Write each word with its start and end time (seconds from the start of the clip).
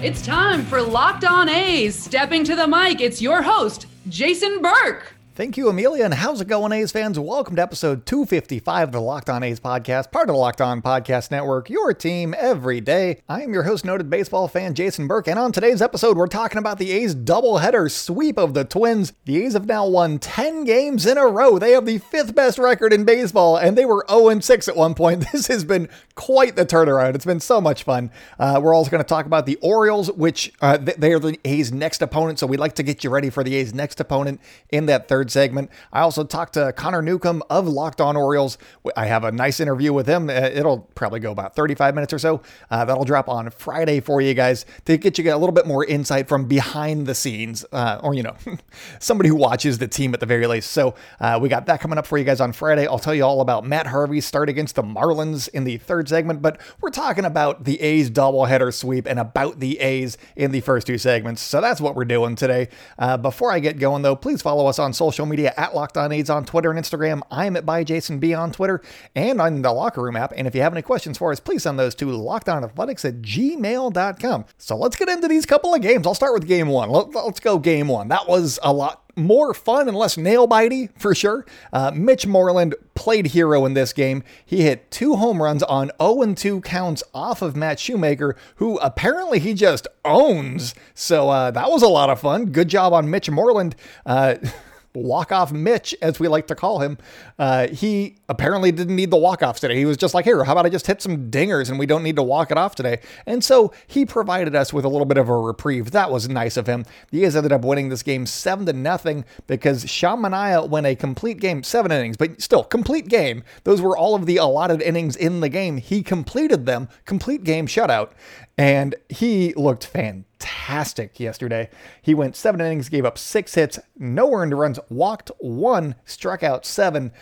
It's 0.00 0.24
time 0.24 0.64
for 0.64 0.80
Locked 0.80 1.24
On 1.24 1.48
A's. 1.48 2.00
Stepping 2.00 2.44
to 2.44 2.54
the 2.54 2.68
mic, 2.68 3.00
it's 3.00 3.20
your 3.20 3.42
host, 3.42 3.86
Jason 4.08 4.62
Burke. 4.62 5.17
Thank 5.38 5.56
you, 5.56 5.68
Amelia. 5.68 6.04
And 6.04 6.14
how's 6.14 6.40
it 6.40 6.48
going, 6.48 6.72
A's 6.72 6.90
fans? 6.90 7.16
Welcome 7.16 7.54
to 7.54 7.62
episode 7.62 8.04
255 8.06 8.88
of 8.88 8.92
the 8.92 9.00
Locked 9.00 9.30
On 9.30 9.44
A's 9.44 9.60
podcast, 9.60 10.10
part 10.10 10.28
of 10.28 10.34
the 10.34 10.40
Locked 10.40 10.60
On 10.60 10.82
Podcast 10.82 11.30
Network, 11.30 11.70
your 11.70 11.94
team 11.94 12.34
every 12.36 12.80
day. 12.80 13.22
I 13.28 13.42
am 13.42 13.52
your 13.52 13.62
host, 13.62 13.84
noted 13.84 14.10
baseball 14.10 14.48
fan 14.48 14.74
Jason 14.74 15.06
Burke. 15.06 15.28
And 15.28 15.38
on 15.38 15.52
today's 15.52 15.80
episode, 15.80 16.16
we're 16.16 16.26
talking 16.26 16.58
about 16.58 16.78
the 16.78 16.90
A's 16.90 17.14
doubleheader 17.14 17.88
sweep 17.88 18.36
of 18.36 18.52
the 18.54 18.64
Twins. 18.64 19.12
The 19.26 19.44
A's 19.44 19.52
have 19.52 19.66
now 19.66 19.86
won 19.86 20.18
10 20.18 20.64
games 20.64 21.06
in 21.06 21.16
a 21.16 21.28
row. 21.28 21.56
They 21.56 21.70
have 21.70 21.86
the 21.86 21.98
fifth 21.98 22.34
best 22.34 22.58
record 22.58 22.92
in 22.92 23.04
baseball, 23.04 23.56
and 23.56 23.78
they 23.78 23.84
were 23.84 24.04
0 24.10 24.40
6 24.40 24.66
at 24.66 24.74
one 24.74 24.94
point. 24.94 25.24
This 25.32 25.46
has 25.46 25.62
been 25.62 25.88
quite 26.16 26.56
the 26.56 26.66
turnaround. 26.66 27.14
It's 27.14 27.24
been 27.24 27.38
so 27.38 27.60
much 27.60 27.84
fun. 27.84 28.10
Uh, 28.40 28.58
we're 28.60 28.74
also 28.74 28.90
going 28.90 29.04
to 29.04 29.08
talk 29.08 29.24
about 29.24 29.46
the 29.46 29.54
Orioles, 29.62 30.10
which 30.10 30.52
uh, 30.60 30.78
they 30.78 31.12
are 31.12 31.20
the 31.20 31.38
A's 31.44 31.70
next 31.70 32.02
opponent. 32.02 32.40
So 32.40 32.48
we'd 32.48 32.58
like 32.58 32.74
to 32.74 32.82
get 32.82 33.04
you 33.04 33.10
ready 33.10 33.30
for 33.30 33.44
the 33.44 33.54
A's 33.54 33.72
next 33.72 34.00
opponent 34.00 34.40
in 34.70 34.86
that 34.86 35.06
third 35.06 35.27
segment. 35.30 35.70
I 35.92 36.00
also 36.00 36.24
talked 36.24 36.54
to 36.54 36.72
Connor 36.72 37.02
Newcomb 37.02 37.42
of 37.50 37.66
Locked 37.66 38.00
On 38.00 38.16
Orioles. 38.16 38.58
I 38.96 39.06
have 39.06 39.24
a 39.24 39.32
nice 39.32 39.60
interview 39.60 39.92
with 39.92 40.06
him. 40.06 40.28
Uh, 40.28 40.50
it'll 40.52 40.80
probably 40.94 41.20
go 41.20 41.32
about 41.32 41.54
35 41.54 41.94
minutes 41.94 42.12
or 42.12 42.18
so. 42.18 42.42
Uh, 42.70 42.84
that'll 42.84 43.04
drop 43.04 43.28
on 43.28 43.50
Friday 43.50 44.00
for 44.00 44.20
you 44.20 44.34
guys 44.34 44.66
to 44.84 44.96
get 44.96 45.18
you 45.18 45.32
a 45.32 45.36
little 45.36 45.52
bit 45.52 45.66
more 45.66 45.84
insight 45.84 46.28
from 46.28 46.46
behind 46.46 47.06
the 47.06 47.14
scenes, 47.14 47.64
uh, 47.72 48.00
or, 48.02 48.14
you 48.14 48.22
know, 48.22 48.36
somebody 48.98 49.28
who 49.28 49.36
watches 49.36 49.78
the 49.78 49.88
team 49.88 50.14
at 50.14 50.20
the 50.20 50.26
very 50.26 50.46
least. 50.46 50.70
So 50.70 50.94
uh, 51.20 51.38
we 51.40 51.48
got 51.48 51.66
that 51.66 51.80
coming 51.80 51.98
up 51.98 52.06
for 52.06 52.18
you 52.18 52.24
guys 52.24 52.40
on 52.40 52.52
Friday. 52.52 52.86
I'll 52.86 52.98
tell 52.98 53.14
you 53.14 53.24
all 53.24 53.40
about 53.40 53.66
Matt 53.66 53.86
Harvey's 53.86 54.26
start 54.26 54.48
against 54.48 54.74
the 54.74 54.82
Marlins 54.82 55.48
in 55.48 55.64
the 55.64 55.78
third 55.78 56.08
segment, 56.08 56.42
but 56.42 56.60
we're 56.80 56.90
talking 56.90 57.24
about 57.24 57.64
the 57.64 57.80
A's 57.80 58.10
doubleheader 58.10 58.72
sweep 58.72 59.06
and 59.06 59.18
about 59.18 59.60
the 59.60 59.78
A's 59.80 60.16
in 60.36 60.50
the 60.50 60.60
first 60.60 60.86
two 60.86 60.98
segments. 60.98 61.42
So 61.42 61.60
that's 61.60 61.80
what 61.80 61.94
we're 61.94 62.04
doing 62.04 62.36
today. 62.36 62.68
Uh, 62.98 63.16
before 63.16 63.52
I 63.52 63.58
get 63.58 63.78
going, 63.78 64.02
though, 64.02 64.16
please 64.16 64.42
follow 64.42 64.66
us 64.66 64.78
on 64.78 64.92
social 64.92 65.17
media 65.26 65.54
at 65.56 65.74
Locked 65.74 65.96
On 65.96 66.12
A's 66.12 66.30
on 66.30 66.44
Twitter 66.44 66.70
and 66.70 66.78
Instagram. 66.78 67.22
I'm 67.30 67.56
at 67.56 67.66
by 67.66 67.84
Jason 67.84 68.18
B 68.18 68.34
on 68.34 68.52
Twitter 68.52 68.82
and 69.14 69.40
on 69.40 69.62
the 69.62 69.72
Locker 69.72 70.02
Room 70.02 70.16
app. 70.16 70.32
And 70.36 70.46
if 70.46 70.54
you 70.54 70.62
have 70.62 70.72
any 70.72 70.82
questions 70.82 71.18
for 71.18 71.32
us, 71.32 71.40
please 71.40 71.62
send 71.62 71.78
those 71.78 71.94
to 71.96 72.06
lockedonathletics 72.06 73.04
at 73.04 73.22
gmail.com. 73.22 74.44
So 74.58 74.76
let's 74.76 74.96
get 74.96 75.08
into 75.08 75.28
these 75.28 75.46
couple 75.46 75.74
of 75.74 75.82
games. 75.82 76.06
I'll 76.06 76.14
start 76.14 76.34
with 76.34 76.46
game 76.46 76.68
one. 76.68 76.90
Let's 76.90 77.40
go 77.40 77.58
game 77.58 77.88
one. 77.88 78.08
That 78.08 78.28
was 78.28 78.58
a 78.62 78.72
lot 78.72 79.04
more 79.18 79.52
fun 79.52 79.88
and 79.88 79.96
less 79.96 80.16
nail 80.16 80.48
bitey 80.48 80.90
for 80.98 81.14
sure. 81.14 81.44
Uh, 81.72 81.90
Mitch 81.94 82.26
Moreland 82.26 82.74
played 82.94 83.26
hero 83.28 83.66
in 83.66 83.74
this 83.74 83.92
game. 83.92 84.22
He 84.46 84.62
hit 84.62 84.90
two 84.90 85.16
home 85.16 85.42
runs 85.42 85.62
on 85.64 85.90
0 86.00 86.34
2 86.34 86.60
counts 86.62 87.02
off 87.12 87.42
of 87.42 87.56
Matt 87.56 87.78
Shoemaker, 87.80 88.36
who 88.56 88.78
apparently 88.78 89.38
he 89.40 89.54
just 89.54 89.86
owns. 90.04 90.74
So 90.94 91.28
uh, 91.28 91.50
that 91.50 91.70
was 91.70 91.82
a 91.82 91.88
lot 91.88 92.10
of 92.10 92.20
fun. 92.20 92.46
Good 92.46 92.68
job 92.68 92.92
on 92.92 93.10
Mitch 93.10 93.28
Moreland. 93.28 93.76
Uh, 94.06 94.36
walk 94.98 95.32
off 95.32 95.52
Mitch, 95.52 95.94
as 96.02 96.20
we 96.20 96.28
like 96.28 96.46
to 96.48 96.54
call 96.54 96.80
him, 96.80 96.98
uh, 97.38 97.68
he 97.68 98.16
apparently 98.28 98.72
didn't 98.72 98.96
need 98.96 99.10
the 99.10 99.16
walk 99.16 99.42
offs 99.42 99.60
today. 99.60 99.76
He 99.76 99.84
was 99.84 99.96
just 99.96 100.14
like, 100.14 100.24
here, 100.24 100.44
how 100.44 100.52
about 100.52 100.66
I 100.66 100.68
just 100.68 100.86
hit 100.86 101.00
some 101.00 101.30
dingers 101.30 101.70
and 101.70 101.78
we 101.78 101.86
don't 101.86 102.02
need 102.02 102.16
to 102.16 102.22
walk 102.22 102.50
it 102.50 102.58
off 102.58 102.74
today? 102.74 103.00
And 103.26 103.42
so 103.42 103.72
he 103.86 104.04
provided 104.04 104.54
us 104.54 104.72
with 104.72 104.84
a 104.84 104.88
little 104.88 105.06
bit 105.06 105.18
of 105.18 105.28
a 105.28 105.36
reprieve. 105.36 105.92
That 105.92 106.10
was 106.10 106.28
nice 106.28 106.56
of 106.56 106.66
him. 106.66 106.84
The 107.10 107.24
A's 107.24 107.36
ended 107.36 107.52
up 107.52 107.64
winning 107.64 107.88
this 107.88 108.02
game 108.02 108.26
seven 108.26 108.66
to 108.66 108.72
nothing 108.72 109.24
because 109.46 109.88
Sean 109.88 110.20
Manaea 110.20 110.68
went 110.68 110.86
a 110.86 110.94
complete 110.94 111.40
game, 111.40 111.62
seven 111.62 111.92
innings, 111.92 112.16
but 112.16 112.40
still 112.40 112.64
complete 112.64 113.08
game. 113.08 113.42
Those 113.64 113.80
were 113.80 113.96
all 113.96 114.14
of 114.14 114.26
the 114.26 114.36
allotted 114.36 114.82
innings 114.82 115.16
in 115.16 115.40
the 115.40 115.48
game. 115.48 115.78
He 115.78 116.02
completed 116.02 116.66
them, 116.66 116.88
complete 117.04 117.44
game 117.44 117.66
shutout, 117.66 118.10
and 118.58 118.96
he 119.08 119.54
looked 119.54 119.86
fantastic 119.86 121.20
yesterday. 121.20 121.70
He 122.02 122.12
went 122.12 122.34
seven 122.36 122.60
innings, 122.60 122.88
gave 122.88 123.04
up 123.04 123.16
six 123.16 123.54
hits, 123.54 123.78
no 123.96 124.32
earned 124.34 124.58
runs, 124.58 124.80
walked 124.90 125.30
one, 125.38 125.94
struck 126.04 126.42
out 126.42 126.66
seven. 126.66 127.12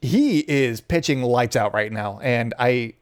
He 0.00 0.40
is 0.40 0.80
pitching 0.80 1.22
lights 1.22 1.56
out 1.56 1.74
right 1.74 1.92
now, 1.92 2.18
and 2.22 2.54
I 2.58 2.94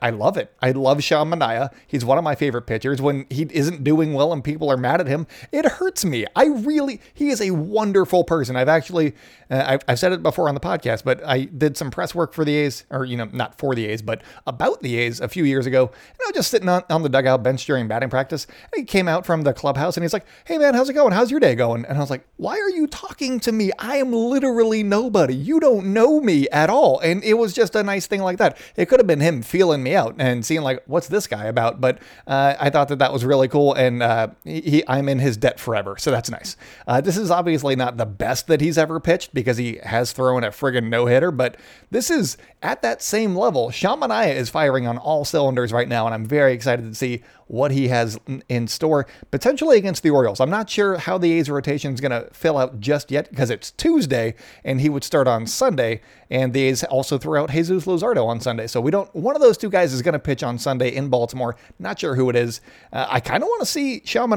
I, 0.00 0.10
love 0.10 0.36
it. 0.36 0.52
I 0.60 0.72
love 0.72 1.02
Sean 1.02 1.30
Manaea. 1.30 1.72
He's 1.86 2.04
one 2.04 2.18
of 2.18 2.24
my 2.24 2.34
favorite 2.34 2.62
pitchers. 2.62 3.00
When 3.00 3.26
he 3.30 3.46
isn't 3.50 3.84
doing 3.84 4.14
well 4.14 4.32
and 4.32 4.42
people 4.42 4.70
are 4.70 4.76
mad 4.76 5.00
at 5.00 5.06
him, 5.06 5.26
it 5.52 5.64
hurts 5.64 6.04
me. 6.04 6.26
I 6.34 6.46
really, 6.46 7.00
he 7.14 7.28
is 7.28 7.40
a 7.40 7.50
wonderful 7.50 8.24
person. 8.24 8.56
I've 8.56 8.68
actually, 8.68 9.14
uh, 9.50 9.64
I've, 9.66 9.80
I've 9.88 9.98
said 9.98 10.12
it 10.12 10.22
before 10.22 10.48
on 10.48 10.54
the 10.54 10.60
podcast, 10.60 11.04
but 11.04 11.24
I 11.24 11.44
did 11.44 11.76
some 11.76 11.90
press 11.90 12.14
work 12.14 12.32
for 12.32 12.44
the 12.44 12.54
A's, 12.54 12.84
or, 12.90 13.04
you 13.04 13.16
know, 13.16 13.28
not 13.32 13.58
for 13.58 13.74
the 13.74 13.86
A's, 13.86 14.02
but 14.02 14.22
about 14.46 14.82
the 14.82 14.96
A's 14.96 15.20
a 15.20 15.28
few 15.28 15.44
years 15.44 15.66
ago. 15.66 15.86
And 15.86 16.20
I 16.22 16.28
was 16.28 16.34
just 16.34 16.50
sitting 16.50 16.68
on, 16.68 16.82
on 16.90 17.02
the 17.02 17.08
dugout 17.08 17.42
bench 17.42 17.64
during 17.66 17.88
batting 17.88 18.10
practice. 18.10 18.46
And 18.72 18.80
he 18.80 18.84
came 18.84 19.08
out 19.08 19.26
from 19.26 19.42
the 19.42 19.52
clubhouse 19.52 19.96
and 19.96 20.04
he's 20.04 20.12
like, 20.12 20.26
Hey 20.44 20.58
man, 20.58 20.74
how's 20.74 20.88
it 20.88 20.94
going? 20.94 21.12
How's 21.12 21.30
your 21.30 21.40
day 21.40 21.54
going? 21.54 21.84
And 21.84 21.96
I 21.96 22.00
was 22.00 22.10
like, 22.10 22.26
Why 22.36 22.58
are 22.58 22.70
you 22.70 22.86
talking 22.86 23.40
to 23.40 23.52
me? 23.52 23.70
I 23.78 23.96
am 23.96 24.12
literally 24.12 24.82
nobody. 24.82 25.34
You 25.34 25.60
don't 25.60 25.92
know 25.92 26.20
me 26.20 26.48
at 26.50 26.70
all. 26.70 26.98
And 27.00 27.22
it 27.24 27.34
was 27.34 27.52
just 27.52 27.74
a 27.74 27.82
nice 27.82 28.06
thing 28.06 28.22
like 28.22 28.38
that. 28.38 28.58
It 28.76 28.86
could 28.86 29.00
have 29.00 29.06
been 29.06 29.20
him 29.20 29.42
feeling 29.42 29.75
me 29.82 29.94
out 29.94 30.14
and 30.18 30.44
seeing 30.44 30.62
like, 30.62 30.82
what's 30.86 31.08
this 31.08 31.26
guy 31.26 31.44
about? 31.44 31.80
But 31.80 31.98
uh, 32.26 32.54
I 32.58 32.70
thought 32.70 32.88
that 32.88 32.98
that 32.98 33.12
was 33.12 33.24
really 33.24 33.48
cool. 33.48 33.74
And 33.74 34.02
uh, 34.02 34.28
he, 34.44 34.82
I'm 34.88 35.08
in 35.08 35.18
his 35.18 35.36
debt 35.36 35.58
forever. 35.58 35.96
So 35.98 36.10
that's 36.10 36.30
nice. 36.30 36.56
Uh, 36.86 37.00
this 37.00 37.16
is 37.16 37.30
obviously 37.30 37.76
not 37.76 37.96
the 37.96 38.06
best 38.06 38.46
that 38.46 38.60
he's 38.60 38.78
ever 38.78 39.00
pitched 39.00 39.34
because 39.34 39.56
he 39.56 39.78
has 39.82 40.12
thrown 40.12 40.44
a 40.44 40.48
friggin' 40.48 40.88
no 40.88 41.06
hitter, 41.06 41.30
but 41.30 41.56
this 41.90 42.10
is 42.10 42.36
at 42.62 42.82
that 42.82 43.02
same 43.02 43.36
level. 43.36 43.70
Sean 43.70 44.02
is 44.10 44.50
firing 44.50 44.86
on 44.86 44.98
all 44.98 45.24
cylinders 45.24 45.72
right 45.72 45.88
now. 45.88 46.06
And 46.06 46.14
I'm 46.14 46.26
very 46.26 46.52
excited 46.52 46.84
to 46.84 46.94
see 46.94 47.22
what 47.48 47.70
he 47.70 47.88
has 47.88 48.18
in 48.48 48.66
store, 48.66 49.06
potentially 49.30 49.78
against 49.78 50.02
the 50.02 50.10
Orioles. 50.10 50.40
I'm 50.40 50.50
not 50.50 50.68
sure 50.68 50.96
how 50.96 51.16
the 51.16 51.32
A's 51.32 51.48
rotation 51.48 51.94
is 51.94 52.00
going 52.00 52.10
to 52.10 52.28
fill 52.32 52.58
out 52.58 52.80
just 52.80 53.10
yet 53.10 53.30
because 53.30 53.50
it's 53.50 53.70
Tuesday 53.72 54.34
and 54.64 54.80
he 54.80 54.88
would 54.88 55.04
start 55.04 55.28
on 55.28 55.46
Sunday. 55.46 56.00
And 56.30 56.52
these 56.52 56.82
also 56.84 57.18
threw 57.18 57.38
out 57.38 57.50
Jesus 57.50 57.86
Luzardo 57.86 58.26
on 58.26 58.40
Sunday. 58.40 58.66
So 58.66 58.80
we 58.80 58.90
don't, 58.90 59.14
one 59.14 59.36
of 59.36 59.42
those 59.42 59.56
two 59.56 59.70
guys 59.70 59.92
is 59.92 60.02
going 60.02 60.14
to 60.14 60.18
pitch 60.18 60.42
on 60.42 60.58
Sunday 60.58 60.94
in 60.94 61.08
Baltimore. 61.08 61.56
Not 61.78 62.00
sure 62.00 62.16
who 62.16 62.28
it 62.30 62.36
is. 62.36 62.60
Uh, 62.92 63.06
I 63.08 63.20
kind 63.20 63.42
of 63.42 63.48
want 63.48 63.60
to 63.60 63.66
see 63.66 64.02
Sean 64.04 64.30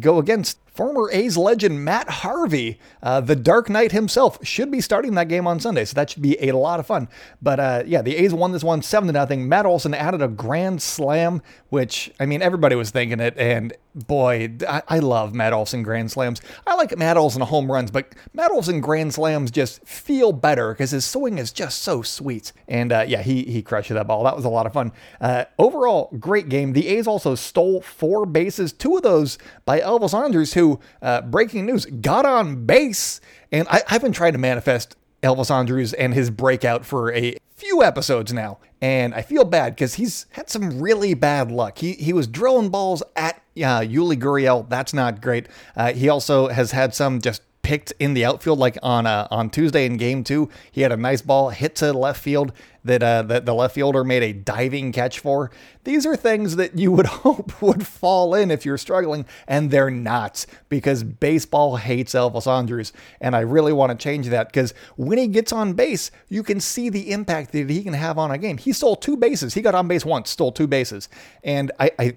go 0.00 0.18
against 0.18 0.58
former 0.76 1.10
A's 1.10 1.36
legend 1.36 1.84
Matt 1.84 2.08
Harvey, 2.08 2.78
uh, 3.02 3.20
the 3.20 3.34
Dark 3.34 3.68
Knight 3.70 3.92
himself, 3.92 4.38
should 4.46 4.70
be 4.70 4.80
starting 4.80 5.14
that 5.14 5.28
game 5.28 5.46
on 5.46 5.58
Sunday. 5.58 5.84
So 5.84 5.94
that 5.94 6.10
should 6.10 6.22
be 6.22 6.36
a 6.48 6.52
lot 6.52 6.80
of 6.80 6.86
fun. 6.86 7.08
But 7.40 7.58
uh, 7.58 7.82
yeah, 7.86 8.02
the 8.02 8.16
A's 8.16 8.34
won 8.34 8.52
this 8.52 8.62
one 8.62 8.82
seven 8.82 9.06
to 9.06 9.12
nothing. 9.12 9.48
Matt 9.48 9.66
Olson 9.66 9.94
added 9.94 10.22
a 10.22 10.28
grand 10.28 10.82
slam, 10.82 11.42
which 11.70 12.12
I 12.20 12.26
mean 12.26 12.42
everybody 12.42 12.76
was 12.76 12.90
thinking 12.90 13.20
it, 13.20 13.36
and 13.38 13.72
boy, 13.96 14.52
I, 14.68 14.82
I, 14.88 14.98
love 14.98 15.34
Matt 15.34 15.54
Olson 15.54 15.82
grand 15.82 16.10
slams. 16.10 16.40
I 16.66 16.74
like 16.74 16.96
Matt 16.98 17.16
Olson 17.16 17.40
home 17.40 17.72
runs, 17.72 17.90
but 17.90 18.14
Matt 18.34 18.50
Olson 18.50 18.80
grand 18.80 19.14
slams 19.14 19.50
just 19.50 19.84
feel 19.86 20.32
better 20.32 20.72
because 20.72 20.90
his 20.90 21.06
swing 21.06 21.38
is 21.38 21.50
just 21.50 21.82
so 21.82 22.02
sweet. 22.02 22.52
And 22.68 22.92
uh, 22.92 23.04
yeah, 23.08 23.22
he 23.22 23.44
he 23.44 23.62
crushed 23.62 23.88
that 23.88 24.06
ball. 24.06 24.24
That 24.24 24.36
was 24.36 24.44
a 24.44 24.50
lot 24.50 24.66
of 24.66 24.72
fun. 24.72 24.92
Uh, 25.20 25.44
overall, 25.58 26.10
great 26.18 26.48
game. 26.48 26.74
The 26.74 26.88
A's 26.88 27.06
also 27.06 27.34
stole 27.34 27.80
four 27.80 28.26
bases, 28.26 28.72
two 28.72 28.96
of 28.96 29.02
those 29.02 29.38
by 29.64 29.80
Elvis 29.80 30.12
Andrus, 30.12 30.52
who 30.52 30.65
uh, 31.02 31.22
breaking 31.22 31.66
news 31.66 31.86
got 31.86 32.26
on 32.26 32.66
base. 32.66 33.20
And 33.52 33.66
I, 33.68 33.82
I've 33.88 34.02
been 34.02 34.12
trying 34.12 34.32
to 34.32 34.38
manifest 34.38 34.96
Elvis 35.22 35.50
Andrus 35.50 35.92
and 35.92 36.14
his 36.14 36.30
breakout 36.30 36.84
for 36.84 37.12
a 37.12 37.36
few 37.54 37.82
episodes 37.82 38.32
now. 38.32 38.58
And 38.80 39.14
I 39.14 39.22
feel 39.22 39.44
bad 39.44 39.74
because 39.74 39.94
he's 39.94 40.26
had 40.30 40.50
some 40.50 40.80
really 40.80 41.14
bad 41.14 41.50
luck. 41.50 41.78
He, 41.78 41.92
he 41.92 42.12
was 42.12 42.26
drilling 42.26 42.68
balls 42.68 43.02
at 43.16 43.36
uh, 43.56 43.80
Yuli 43.80 44.16
Gurriel. 44.16 44.68
That's 44.68 44.92
not 44.92 45.22
great. 45.22 45.46
Uh, 45.74 45.92
he 45.92 46.08
also 46.08 46.48
has 46.48 46.72
had 46.72 46.94
some 46.94 47.20
just 47.20 47.42
picked 47.66 47.92
in 47.98 48.14
the 48.14 48.24
outfield, 48.24 48.60
like 48.60 48.78
on 48.80 49.06
uh, 49.06 49.26
on 49.28 49.50
Tuesday 49.50 49.86
in 49.86 49.96
Game 49.96 50.22
Two. 50.22 50.48
He 50.70 50.82
had 50.82 50.92
a 50.92 50.96
nice 50.96 51.20
ball 51.20 51.50
hit 51.50 51.74
to 51.76 51.92
left 51.92 52.22
field 52.22 52.52
that 52.84 53.02
uh, 53.02 53.22
that 53.22 53.44
the 53.44 53.54
left 53.54 53.74
fielder 53.74 54.04
made 54.04 54.22
a 54.22 54.32
diving 54.32 54.92
catch 54.92 55.18
for. 55.18 55.50
These 55.82 56.06
are 56.06 56.14
things 56.14 56.54
that 56.54 56.78
you 56.78 56.92
would 56.92 57.06
hope 57.24 57.60
would 57.60 57.84
fall 57.84 58.36
in 58.36 58.52
if 58.52 58.64
you're 58.64 58.78
struggling, 58.78 59.26
and 59.48 59.72
they're 59.72 59.90
not 59.90 60.46
because 60.68 61.02
baseball 61.02 61.74
hates 61.74 62.14
Elvis 62.14 62.46
Andrus, 62.46 62.92
and 63.20 63.34
I 63.34 63.40
really 63.40 63.72
want 63.72 63.90
to 63.90 64.00
change 64.00 64.28
that 64.28 64.46
because 64.46 64.72
when 64.94 65.18
he 65.18 65.26
gets 65.26 65.52
on 65.52 65.72
base, 65.72 66.12
you 66.28 66.44
can 66.44 66.60
see 66.60 66.88
the 66.88 67.10
impact 67.10 67.50
that 67.50 67.68
he 67.68 67.82
can 67.82 67.94
have 67.94 68.16
on 68.16 68.30
a 68.30 68.38
game. 68.38 68.58
He 68.58 68.72
stole 68.72 68.94
two 68.94 69.16
bases. 69.16 69.54
He 69.54 69.60
got 69.60 69.74
on 69.74 69.88
base 69.88 70.04
once, 70.04 70.30
stole 70.30 70.52
two 70.52 70.68
bases, 70.68 71.08
and 71.42 71.72
I, 71.80 71.90
I 71.98 72.16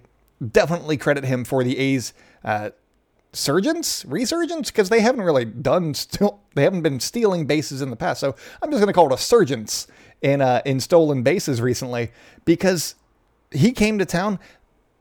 definitely 0.51 0.97
credit 0.97 1.23
him 1.23 1.43
for 1.43 1.63
the 1.63 1.75
A's 1.79 2.13
uh, 2.43 2.69
surgence, 3.33 4.05
resurgence, 4.05 4.71
because 4.71 4.89
they 4.89 5.01
haven't 5.01 5.21
really 5.21 5.45
done 5.45 5.93
still. 5.93 6.39
They 6.55 6.63
haven't 6.63 6.81
been 6.81 6.99
stealing 6.99 7.45
bases 7.45 7.81
in 7.81 7.89
the 7.89 7.95
past. 7.95 8.19
So 8.19 8.35
I'm 8.61 8.69
just 8.71 8.81
going 8.81 8.87
to 8.87 8.93
call 8.93 9.07
it 9.07 9.13
a 9.13 9.17
surgence 9.17 9.87
in 10.21 10.41
uh, 10.41 10.61
in 10.65 10.79
stolen 10.79 11.23
bases 11.23 11.61
recently 11.61 12.11
because 12.45 12.95
he 13.51 13.71
came 13.71 13.97
to 13.99 14.05
town. 14.05 14.39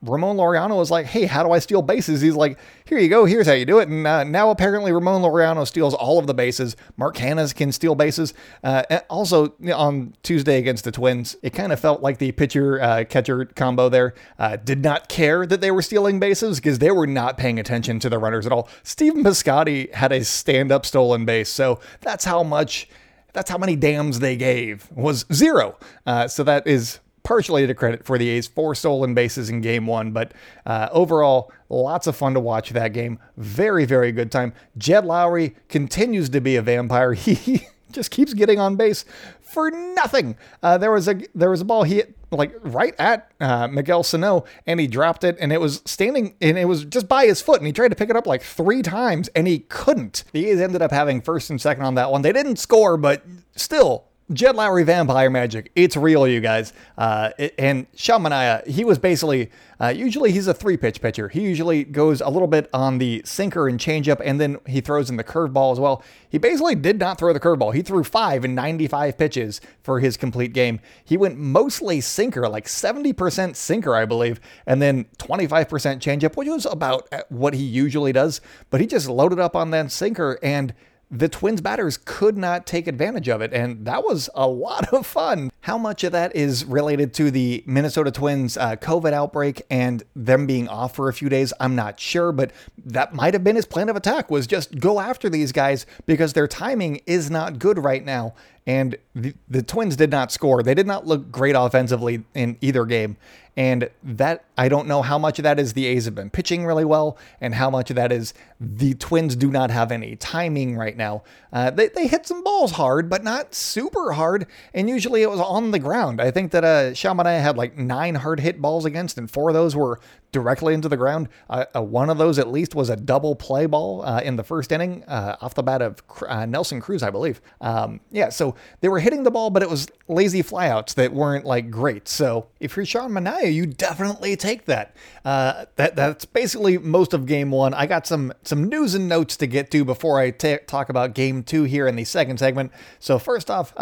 Ramon 0.01 0.37
Laureano 0.37 0.77
was 0.77 0.89
like, 0.89 1.05
"Hey, 1.05 1.25
how 1.25 1.43
do 1.43 1.51
I 1.51 1.59
steal 1.59 1.81
bases?" 1.81 2.21
He's 2.21 2.35
like, 2.35 2.57
"Here 2.85 2.97
you 2.97 3.09
go. 3.09 3.25
Here's 3.25 3.47
how 3.47 3.53
you 3.53 3.65
do 3.65 3.79
it." 3.79 3.89
And 3.89 4.07
uh, 4.07 4.23
now 4.23 4.49
apparently 4.49 4.91
Ramon 4.91 5.21
Laureano 5.21 5.67
steals 5.67 5.93
all 5.93 6.19
of 6.19 6.27
the 6.27 6.33
bases. 6.33 6.75
Mark 6.95 7.17
Canha 7.17 7.53
can 7.53 7.71
steal 7.71 7.95
bases. 7.95 8.33
Uh, 8.63 8.83
also 9.09 9.53
on 9.73 10.15
Tuesday 10.23 10.57
against 10.57 10.85
the 10.85 10.91
Twins, 10.91 11.35
it 11.43 11.51
kind 11.51 11.73
of 11.73 11.79
felt 11.79 12.01
like 12.01 12.17
the 12.17 12.31
pitcher 12.31 12.81
uh, 12.81 13.03
catcher 13.09 13.45
combo 13.45 13.89
there 13.89 14.13
uh, 14.37 14.55
did 14.55 14.83
not 14.83 15.09
care 15.09 15.45
that 15.45 15.59
they 15.61 15.71
were 15.71 15.81
stealing 15.81 16.19
bases 16.19 16.59
because 16.59 16.79
they 16.79 16.91
were 16.91 17.07
not 17.07 17.37
paying 17.37 17.59
attention 17.59 17.99
to 17.99 18.09
the 18.09 18.17
runners 18.17 18.45
at 18.45 18.51
all. 18.51 18.69
Stephen 18.83 19.23
Piscotty 19.23 19.93
had 19.93 20.11
a 20.11 20.23
stand 20.23 20.71
up 20.71 20.85
stolen 20.85 21.25
base, 21.25 21.49
so 21.49 21.79
that's 22.01 22.25
how 22.25 22.43
much. 22.43 22.87
That's 23.31 23.51
how 23.51 23.59
many 23.59 23.75
dams 23.75 24.19
they 24.21 24.35
gave 24.35 24.91
was 24.91 25.23
zero. 25.31 25.77
Uh, 26.03 26.27
so 26.27 26.43
that 26.45 26.65
is 26.65 26.99
partially 27.23 27.65
to 27.67 27.73
credit 27.73 28.05
for 28.05 28.17
the 28.17 28.29
A's 28.29 28.47
four 28.47 28.75
stolen 28.75 29.13
bases 29.13 29.49
in 29.49 29.61
game 29.61 29.87
one, 29.87 30.11
but 30.11 30.33
uh, 30.65 30.89
overall, 30.91 31.51
lots 31.69 32.07
of 32.07 32.15
fun 32.15 32.33
to 32.33 32.39
watch 32.39 32.71
that 32.71 32.93
game. 32.93 33.19
Very, 33.37 33.85
very 33.85 34.11
good 34.11 34.31
time. 34.31 34.53
Jed 34.77 35.05
Lowrie 35.05 35.55
continues 35.67 36.29
to 36.29 36.41
be 36.41 36.55
a 36.55 36.61
vampire. 36.61 37.13
He 37.29 37.67
just 37.91 38.11
keeps 38.11 38.33
getting 38.33 38.59
on 38.59 38.75
base 38.75 39.03
for 39.41 39.71
nothing. 39.71 40.37
Uh, 40.61 40.77
there 40.77 40.91
was 40.91 41.07
a 41.07 41.21
there 41.33 41.49
was 41.49 41.61
a 41.61 41.65
ball 41.65 41.83
he 41.83 41.95
hit 41.95 42.15
like 42.31 42.53
right 42.61 42.93
at 42.99 43.31
uh, 43.39 43.67
Miguel 43.67 44.03
Sano, 44.03 44.45
and 44.67 44.79
he 44.79 44.87
dropped 44.87 45.23
it, 45.23 45.37
and 45.39 45.51
it 45.51 45.59
was 45.59 45.81
standing, 45.85 46.35
and 46.41 46.57
it 46.57 46.65
was 46.65 46.85
just 46.85 47.07
by 47.07 47.25
his 47.25 47.41
foot, 47.41 47.57
and 47.57 47.65
he 47.65 47.73
tried 47.73 47.89
to 47.89 47.95
pick 47.95 48.09
it 48.09 48.15
up 48.15 48.27
like 48.27 48.43
three 48.43 48.81
times, 48.81 49.29
and 49.29 49.47
he 49.47 49.59
couldn't. 49.59 50.23
The 50.31 50.49
A's 50.49 50.61
ended 50.61 50.81
up 50.81 50.91
having 50.91 51.21
first 51.21 51.49
and 51.49 51.59
second 51.59 51.83
on 51.83 51.95
that 51.95 52.11
one. 52.11 52.21
They 52.21 52.33
didn't 52.33 52.57
score, 52.57 52.97
but 52.97 53.25
still 53.55 54.08
Jed 54.31 54.55
Lowrie 54.55 54.85
Vampire 54.85 55.29
Magic. 55.31 55.71
It's 55.75 55.97
real, 55.97 56.27
you 56.27 56.39
guys. 56.39 56.71
Uh, 56.99 57.31
and 57.57 57.87
Sean 57.95 58.21
Manaea, 58.21 58.65
he 58.67 58.85
was 58.85 58.99
basically, 58.99 59.49
uh, 59.81 59.87
usually 59.87 60.31
he's 60.31 60.45
a 60.45 60.53
three 60.53 60.77
pitch 60.77 61.01
pitcher. 61.01 61.29
He 61.29 61.41
usually 61.41 61.83
goes 61.83 62.21
a 62.21 62.29
little 62.29 62.47
bit 62.47 62.69
on 62.71 62.99
the 62.99 63.23
sinker 63.25 63.67
and 63.67 63.79
changeup, 63.79 64.21
and 64.23 64.39
then 64.39 64.57
he 64.67 64.81
throws 64.81 65.09
in 65.09 65.17
the 65.17 65.23
curveball 65.23 65.71
as 65.71 65.79
well. 65.79 66.03
He 66.29 66.37
basically 66.37 66.75
did 66.75 66.99
not 66.99 67.17
throw 67.17 67.33
the 67.33 67.39
curveball. 67.39 67.73
He 67.73 67.81
threw 67.81 68.03
five 68.03 68.45
and 68.45 68.53
95 68.53 69.17
pitches 69.17 69.61
for 69.81 69.99
his 69.99 70.15
complete 70.15 70.53
game. 70.53 70.79
He 71.03 71.17
went 71.17 71.39
mostly 71.39 71.99
sinker, 71.99 72.47
like 72.47 72.67
70% 72.67 73.55
sinker, 73.55 73.95
I 73.95 74.05
believe, 74.05 74.39
and 74.67 74.79
then 74.79 75.05
25% 75.17 75.67
changeup, 75.99 76.35
which 76.35 76.47
was 76.47 76.67
about 76.67 77.11
what 77.29 77.55
he 77.55 77.63
usually 77.63 78.11
does. 78.11 78.41
But 78.69 78.79
he 78.79 78.85
just 78.85 79.09
loaded 79.09 79.39
up 79.39 79.55
on 79.55 79.71
that 79.71 79.91
sinker 79.91 80.37
and 80.43 80.75
the 81.11 81.27
Twins 81.27 81.59
batters 81.59 81.97
could 81.97 82.37
not 82.37 82.67
take 82.67 82.87
advantage 82.87 83.29
of 83.29 83.41
it. 83.41 83.51
And 83.51 83.85
that 83.85 84.03
was 84.03 84.29
a 84.35 84.47
lot 84.47 84.93
of 84.93 85.05
fun. 85.07 85.51
How 85.61 85.77
much 85.77 86.03
of 86.03 86.11
that 86.11 86.35
is 86.35 86.65
related 86.65 87.13
to 87.15 87.31
the 87.31 87.63
Minnesota 87.65 88.11
Twins 88.11 88.57
uh, 88.57 88.75
COVID 88.75 89.11
outbreak 89.11 89.63
and 89.69 90.03
them 90.15 90.45
being 90.45 90.67
off 90.67 90.95
for 90.95 91.09
a 91.09 91.13
few 91.13 91.29
days, 91.29 91.51
I'm 91.59 91.75
not 91.75 91.99
sure, 91.99 92.31
but 92.31 92.51
that 92.85 93.13
might 93.13 93.33
have 93.33 93.43
been 93.43 93.55
his 93.55 93.65
plan 93.65 93.89
of 93.89 93.95
attack 93.95 94.29
was 94.29 94.45
just 94.45 94.79
go 94.79 94.99
after 94.99 95.29
these 95.29 95.51
guys 95.51 95.85
because 96.05 96.33
their 96.33 96.47
timing 96.47 97.01
is 97.05 97.31
not 97.31 97.59
good 97.59 97.79
right 97.79 98.05
now. 98.05 98.35
And 98.67 98.97
the, 99.15 99.33
the 99.47 99.63
Twins 99.63 99.95
did 99.95 100.11
not 100.11 100.31
score. 100.31 100.61
They 100.61 100.75
did 100.75 100.85
not 100.85 101.07
look 101.07 101.31
great 101.31 101.55
offensively 101.57 102.23
in 102.35 102.55
either 102.61 102.85
game. 102.85 103.17
And 103.59 103.89
that, 104.03 104.45
I 104.57 104.69
don't 104.69 104.87
know 104.87 105.01
how 105.01 105.17
much 105.17 105.37
of 105.37 105.43
that 105.43 105.59
is 105.59 105.73
the 105.73 105.85
A's 105.85 106.05
have 106.05 106.15
been 106.15 106.29
pitching 106.29 106.65
really 106.65 106.85
well, 106.85 107.17
and 107.41 107.53
how 107.53 107.69
much 107.69 107.89
of 107.89 107.97
that 107.97 108.09
is 108.09 108.33
the 108.57 108.93
Twins 108.93 109.35
do 109.35 109.51
not 109.51 109.69
have 109.69 109.91
any 109.91 110.15
timing 110.15 110.77
right 110.77 110.95
now. 110.95 111.23
Uh, 111.51 111.69
they, 111.69 111.89
they 111.89 112.07
hit 112.07 112.25
some 112.25 112.41
balls 112.41 112.71
hard, 112.71 113.09
but 113.09 113.21
not 113.21 113.53
super 113.53 114.13
hard, 114.13 114.47
and 114.73 114.87
usually 114.87 115.23
it 115.23 115.29
was 115.29 115.41
on 115.41 115.71
the 115.71 115.79
ground. 115.79 116.21
I 116.21 116.31
think 116.31 116.51
that 116.51 116.63
uh, 116.63 116.93
Sean 116.93 117.17
Manaea 117.17 117.41
had 117.41 117.57
like 117.57 117.77
nine 117.77 118.15
hard 118.15 118.39
hit 118.39 118.61
balls 118.61 118.85
against, 118.85 119.17
and 119.17 119.29
four 119.29 119.49
of 119.49 119.53
those 119.53 119.75
were 119.75 119.99
directly 120.31 120.73
into 120.73 120.89
the 120.89 120.97
ground. 120.97 121.29
Uh, 121.49 121.65
uh, 121.75 121.81
one 121.81 122.09
of 122.09 122.17
those, 122.17 122.37
at 122.37 122.51
least, 122.51 122.75
was 122.75 122.89
a 122.89 122.95
double 122.95 123.35
play 123.35 123.65
ball 123.65 124.03
uh, 124.03 124.21
in 124.21 124.35
the 124.35 124.43
first 124.43 124.71
inning 124.71 125.03
uh, 125.05 125.35
off 125.41 125.55
the 125.55 125.63
bat 125.63 125.81
of 125.81 126.01
uh, 126.27 126.45
Nelson 126.45 126.81
Cruz, 126.81 127.03
I 127.03 127.09
believe. 127.09 127.41
Um, 127.61 127.99
yeah, 128.11 128.29
so 128.29 128.55
they 128.81 128.89
were 128.89 128.99
hitting 128.99 129.23
the 129.23 129.31
ball, 129.31 129.49
but 129.49 129.63
it 129.63 129.69
was 129.69 129.87
lazy 130.07 130.43
flyouts 130.43 130.93
that 130.95 131.13
weren't 131.13 131.45
like 131.45 131.69
great. 131.69 132.07
So 132.07 132.47
if 132.59 132.75
you're 132.75 132.85
Sean 132.85 133.11
Manaea, 133.11 133.53
you 133.53 133.65
definitely 133.65 134.35
take 134.35 134.65
that. 134.65 134.95
Uh, 135.25 135.65
that 135.75 135.95
that's 135.95 136.25
basically 136.25 136.77
most 136.77 137.13
of 137.13 137.25
game 137.25 137.51
one. 137.51 137.73
I 137.73 137.85
got 137.85 138.05
some 138.05 138.33
some 138.43 138.65
news 138.65 138.95
and 138.95 139.07
notes 139.07 139.37
to 139.37 139.47
get 139.47 139.71
to 139.71 139.83
before 139.83 140.19
I 140.19 140.31
t- 140.31 140.57
talk 140.67 140.89
about 140.89 141.13
game 141.13 141.43
two 141.43 141.63
here 141.63 141.87
in 141.87 141.95
the 141.95 142.05
second 142.05 142.37
segment. 142.37 142.71
So 142.99 143.19
first 143.19 143.49
off, 143.49 143.73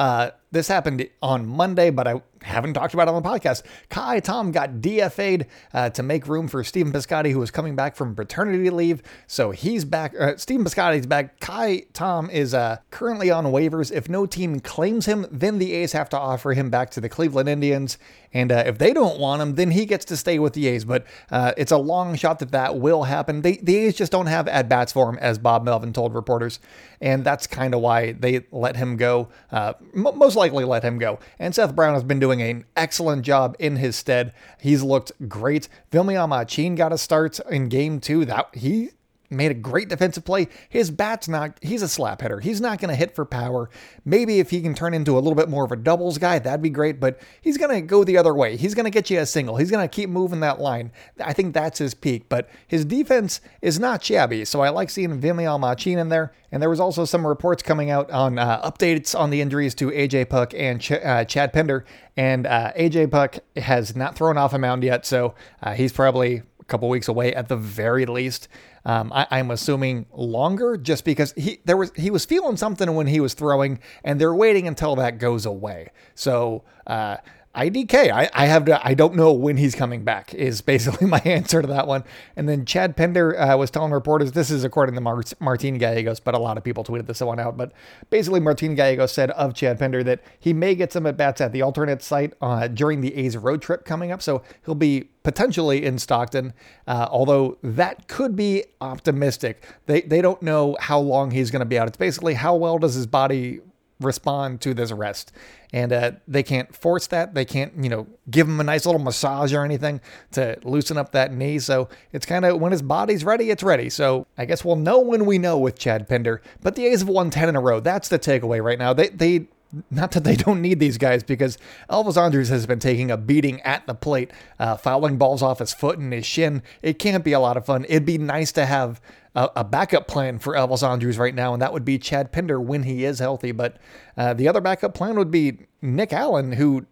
this 0.52 0.68
happened 0.68 1.08
on 1.22 1.46
Monday, 1.46 1.90
but 1.90 2.08
I 2.08 2.22
haven't 2.42 2.74
talked 2.74 2.94
about 2.94 3.08
it 3.08 3.14
on 3.14 3.22
the 3.22 3.28
podcast. 3.30 3.64
Ka'ai 3.90 4.20
Tom 4.20 4.52
got 4.52 4.76
DFA'd 4.76 5.46
uh, 5.74 5.90
to 5.90 6.04
make 6.04 6.28
room 6.28 6.48
for 6.48 6.64
Stephen 6.64 6.94
Piscotty, 6.94 7.32
who 7.32 7.40
was 7.40 7.52
coming 7.52 7.76
back 7.76 7.96
from 7.96 8.16
paternity 8.16 8.70
leave. 8.70 9.02
So 9.28 9.52
he's 9.52 9.84
back. 9.84 10.14
Uh, 10.18 10.38
Stephen 10.38 10.64
Piscotty's 10.64 11.06
back. 11.06 11.40
Ka'ai 11.40 11.86
Tom 11.94 12.30
is 12.30 12.54
uh, 12.54 12.78
currently 12.92 13.30
on 13.30 13.46
waivers. 13.46 13.92
If 13.92 14.08
no 14.08 14.26
team 14.26 14.60
claims 14.60 15.06
him, 15.06 15.26
then 15.32 15.58
the 15.58 15.74
A's 15.74 15.92
have 15.92 16.10
to 16.10 16.18
offer 16.18 16.54
him 16.54 16.70
back 16.70 16.92
to 16.92 17.02
the 17.02 17.10
Cleveland 17.10 17.50
Indians. 17.50 17.98
And 18.34 18.52
uh, 18.52 18.64
if 18.68 18.78
they 18.78 18.94
don't 18.94 19.20
want 19.20 19.42
him, 19.42 19.56
then 19.56 19.72
he 19.72 19.86
gets 19.86 20.06
to 20.06 20.18
stay 20.18 20.38
with 20.38 20.54
the 20.54 20.68
A's. 20.68 20.86
But 20.86 21.06
uh, 21.32 21.54
it's 21.58 21.72
a 21.72 21.78
long 21.78 22.16
shot 22.16 22.40
that 22.40 22.52
that 22.52 22.78
will 22.78 23.04
happen. 23.04 23.42
They, 23.42 23.54
the 23.54 23.76
A's 23.78 23.96
just 23.96 24.12
don't 24.12 24.28
have 24.28 24.48
at 24.48 24.70
bats 24.70 24.92
for 24.92 25.10
him, 25.10 25.18
as 25.20 25.38
Bob 25.38 25.64
Melvin 25.64 25.92
told 25.92 26.14
reporters. 26.14 26.60
And 27.02 27.24
that's 27.24 27.48
kind 27.48 27.74
of 27.74 27.82
why 27.82 28.14
they 28.14 28.46
let 28.52 28.76
him 28.76 28.96
go. 28.98 29.30
Uh, 29.52 29.74
m- 29.96 30.16
most 30.16 30.36
likely 30.38 30.64
let 30.64 30.84
him 30.84 30.98
go. 30.98 31.20
And 31.38 31.54
Seth 31.54 31.76
Brown 31.76 31.96
has 31.96 32.04
been 32.04 32.20
doing 32.20 32.42
an 32.42 32.64
excellent 32.78 33.24
job 33.24 33.56
in 33.60 33.76
his 33.76 33.96
stead. 33.98 34.34
He's 34.62 34.84
looked 34.84 35.12
great. 35.28 35.68
Vimael 35.92 36.30
Machin 36.30 36.76
got 36.76 36.94
a 36.94 36.98
start 36.98 37.40
in 37.50 37.68
game 37.68 38.00
two. 38.00 38.24
That 38.24 38.48
he 38.54 38.92
made 39.30 39.52
a 39.52 39.56
great 39.56 39.90
defensive 39.90 40.24
play. 40.26 40.48
His 40.70 40.92
bat's 40.92 41.28
not, 41.28 41.58
he's 41.62 41.82
a 41.82 41.88
slap 41.88 42.22
hitter. 42.22 42.40
He's 42.40 42.62
not 42.62 42.80
going 42.80 42.90
to 42.90 42.96
hit 42.96 43.16
for 43.16 43.26
power. 43.26 43.70
Maybe 44.06 44.40
if 44.40 44.50
he 44.50 44.62
can 44.62 44.74
turn 44.74 44.94
into 44.94 45.14
a 45.14 45.20
little 45.20 45.36
bit 45.36 45.50
more 45.50 45.66
of 45.66 45.72
a 45.72 45.76
doubles 45.76 46.18
guy, 46.18 46.40
that'd 46.40 46.62
be 46.62 46.70
great, 46.70 47.00
but 47.00 47.20
he's 47.42 47.58
going 47.58 47.74
to 47.74 47.82
go 47.82 48.04
the 48.04 48.18
other 48.18 48.34
way. 48.34 48.58
He's 48.58 48.74
going 48.74 48.86
to 48.86 48.90
get 48.92 49.10
you 49.10 49.20
a 49.20 49.26
single. 49.26 49.58
He's 49.58 49.72
going 49.72 49.88
to 49.88 49.94
keep 49.94 50.10
moving 50.10 50.40
that 50.42 50.60
line. 50.60 50.92
I 51.24 51.34
think 51.34 51.54
that's 51.54 51.80
his 51.80 51.94
peak, 51.94 52.30
but 52.30 52.50
his 52.68 52.86
defense 52.86 53.42
is 53.62 53.80
not 53.80 54.04
shabby. 54.04 54.46
So 54.46 54.62
I 54.62 54.70
like 54.70 54.90
seeing 54.90 55.20
Vimael 55.20 55.60
Machin 55.60 56.00
in 56.00 56.10
there. 56.10 56.34
And 56.52 56.62
there 56.62 56.70
was 56.70 56.80
also 56.80 57.04
some 57.04 57.28
reports 57.28 57.62
coming 57.62 57.90
out 57.90 58.10
on 58.10 58.40
uh, 58.40 58.62
updates 58.62 59.18
on 59.18 59.30
the 59.30 59.42
injuries 59.42 59.76
to 59.76 59.92
AJ 59.92 60.30
Puk 60.30 60.54
and 60.54 60.80
Ch- 60.80 60.94
uh, 60.94 61.26
Chad 61.26 61.52
Pinder. 61.52 61.86
And 62.16 62.48
uh, 62.48 62.72
AJ 62.74 63.12
Puk 63.12 63.40
has 63.58 63.96
not 63.96 64.16
thrown 64.16 64.38
off 64.38 64.54
a 64.54 64.58
mound 64.58 64.84
yet, 64.84 65.06
so 65.06 65.36
uh, 65.62 65.74
he's 65.74 65.92
probably 65.92 66.44
couple 66.68 66.90
weeks 66.90 67.08
away 67.08 67.34
at 67.34 67.48
the 67.48 67.58
very 67.58 68.06
least. 68.06 68.48
Um, 68.86 69.12
I, 69.14 69.40
am 69.40 69.52
assuming 69.52 70.06
longer, 70.14 70.78
just 70.78 71.04
because 71.04 71.34
he 71.36 71.60
there 71.66 71.76
was 71.76 71.92
he 71.96 72.10
was 72.10 72.26
feeling 72.26 72.56
something 72.56 72.94
when 72.96 73.08
he 73.08 73.20
was 73.20 73.34
throwing, 73.34 73.80
and 74.04 74.22
they're 74.22 74.36
waiting 74.36 74.68
until 74.68 74.96
that 74.96 75.18
goes 75.18 75.46
away. 75.46 75.90
So 76.16 76.64
uh, 76.86 77.18
IDK. 77.58 78.12
I, 78.12 78.30
I 78.34 78.46
have 78.46 78.66
to, 78.66 78.88
I 78.88 78.94
don't 78.94 79.16
know 79.16 79.34
when 79.34 79.58
he's 79.58 79.74
coming 79.74 80.04
back 80.04 80.34
is 80.34 80.62
basically 80.62 81.08
my 81.08 81.20
answer 81.26 81.62
to 81.62 81.68
that 81.68 81.88
one. 81.88 82.04
And 82.36 82.48
then 82.48 82.66
Chad 82.66 82.96
Pinder 82.96 83.38
uh, 83.40 83.58
was 83.58 83.72
telling 83.72 83.92
reporters, 83.92 84.34
this 84.34 84.52
is 84.52 84.64
according 84.64 84.96
to 84.96 85.02
Mar- 85.02 85.24
Martin 85.40 85.78
Gallegos, 85.78 86.20
but 86.20 86.36
a 86.36 86.40
lot 86.40 86.58
of 86.58 86.64
people 86.64 86.84
tweeted 86.84 87.08
this 87.08 87.22
one 87.22 87.40
out. 87.40 87.58
But 87.58 87.72
basically, 88.10 88.40
Martin 88.40 88.76
Gallegos 88.76 89.12
said 89.12 89.32
of 89.32 89.56
Chad 89.56 89.80
Pinder 89.80 90.04
that 90.04 90.22
he 90.40 90.54
may 90.54 90.76
get 90.76 90.94
some 90.94 91.08
at 91.08 91.18
bats 91.18 91.42
at 91.42 91.52
the 91.52 91.64
alternate 91.64 92.04
site 92.04 92.34
uh, 92.42 92.68
during 92.68 93.02
the 93.02 93.16
A's 93.16 93.36
road 93.36 93.62
trip 93.62 93.86
coming 93.86 94.12
up. 94.12 94.22
So 94.22 94.44
he'll 94.66 94.76
be 94.76 95.10
potentially 95.24 95.84
in 95.84 95.98
Stockton, 96.00 96.54
uh, 96.88 97.08
although 97.12 97.58
that 97.64 98.08
could 98.08 98.36
be 98.36 98.64
optimistic. 98.80 99.66
They, 99.86 100.02
they 100.02 100.22
don't 100.22 100.42
know 100.42 100.78
how 100.80 101.00
long 101.00 101.32
he's 101.32 101.52
going 101.52 101.60
to 101.62 101.66
be 101.66 101.78
out. 101.78 101.88
It's 101.88 101.98
basically 101.98 102.36
how 102.36 102.56
well 102.56 102.78
does 102.78 102.94
his 102.94 103.08
body 103.08 103.60
respond 104.00 104.62
to 104.62 104.74
this 104.74 104.92
arrest. 104.92 105.32
And 105.74 105.92
uh, 105.92 106.12
they 106.28 106.44
can't 106.44 106.74
force 106.76 107.08
that. 107.08 107.34
They 107.34 107.44
can't, 107.44 107.74
you 107.84 107.90
know, 107.90 108.08
give 108.30 108.48
him 108.48 108.60
a 108.60 108.64
nice 108.64 108.86
little 108.86 109.02
massage 109.02 109.54
or 109.54 109.66
anything 109.66 110.00
to 110.32 110.58
loosen 110.64 110.98
up 110.98 111.12
that 111.12 111.34
knee. 111.34 111.60
So 111.60 111.90
it's 112.14 112.26
kind 112.26 112.46
of 112.46 112.60
when 112.60 112.72
his 112.72 112.82
body's 112.82 113.24
ready, 113.24 113.50
it's 113.50 113.64
ready. 113.64 113.90
So 113.90 114.28
I 114.38 114.46
guess 114.46 114.64
we'll 114.64 114.78
know 114.78 115.00
when 115.00 115.26
we 115.26 115.38
know 115.38 115.58
with 115.58 115.78
Chad 115.78 116.08
Pinder. 116.08 116.42
But 116.62 116.76
the 116.76 116.86
A's 116.86 117.00
have 117.00 117.10
won 117.10 117.30
10 117.30 117.50
in 117.50 117.56
a 117.56 117.62
row. 117.62 117.80
That's 117.80 118.08
the 118.08 118.20
takeaway 118.20 118.64
right 118.64 118.80
now. 118.80 118.94
They, 118.94 119.10
they 119.10 119.48
not 119.92 120.12
that 120.12 120.24
they 120.24 120.36
don't 120.36 120.62
need 120.62 120.80
these 120.80 120.98
guys 120.98 121.24
because 121.24 121.58
Elvis 121.90 122.22
Andrus 122.22 122.50
has 122.50 122.66
been 122.66 122.80
taking 122.80 123.12
a 123.12 123.18
beating 123.18 123.62
at 123.62 123.86
the 123.86 123.94
plate, 123.94 124.32
uh, 124.60 124.78
fouling 124.78 125.18
balls 125.18 125.42
off 125.42 125.60
his 125.60 125.74
foot 125.74 126.00
and 126.00 126.14
his 126.14 126.26
shin. 126.26 126.64
It 126.82 127.00
can't 127.00 127.24
be 127.24 127.34
a 127.34 127.40
lot 127.40 127.58
of 127.58 127.66
fun. 127.66 127.86
It'd 127.90 128.06
be 128.06 128.18
nice 128.18 128.52
to 128.54 128.66
have 128.66 129.02
a, 129.38 129.52
a 129.58 129.64
backup 129.64 130.08
plan 130.08 130.40
for 130.40 130.56
Elvis 130.56 130.86
Andrus 130.86 131.18
right 131.18 131.36
now, 131.36 131.54
and 131.54 131.62
that 131.62 131.72
would 131.72 131.86
be 131.86 132.00
Chad 132.00 132.32
Pinder 132.32 132.60
when 132.60 132.84
he 132.84 133.06
is 133.06 133.20
healthy. 133.20 133.52
But 133.52 133.78
uh, 134.18 134.34
the 134.34 134.48
other 134.48 134.60
backup 134.60 134.96
plan 134.96 135.16
would 135.18 135.32
be 135.32 135.60
Nick 135.82 136.12
Allen, 136.12 136.54
who 136.54 136.88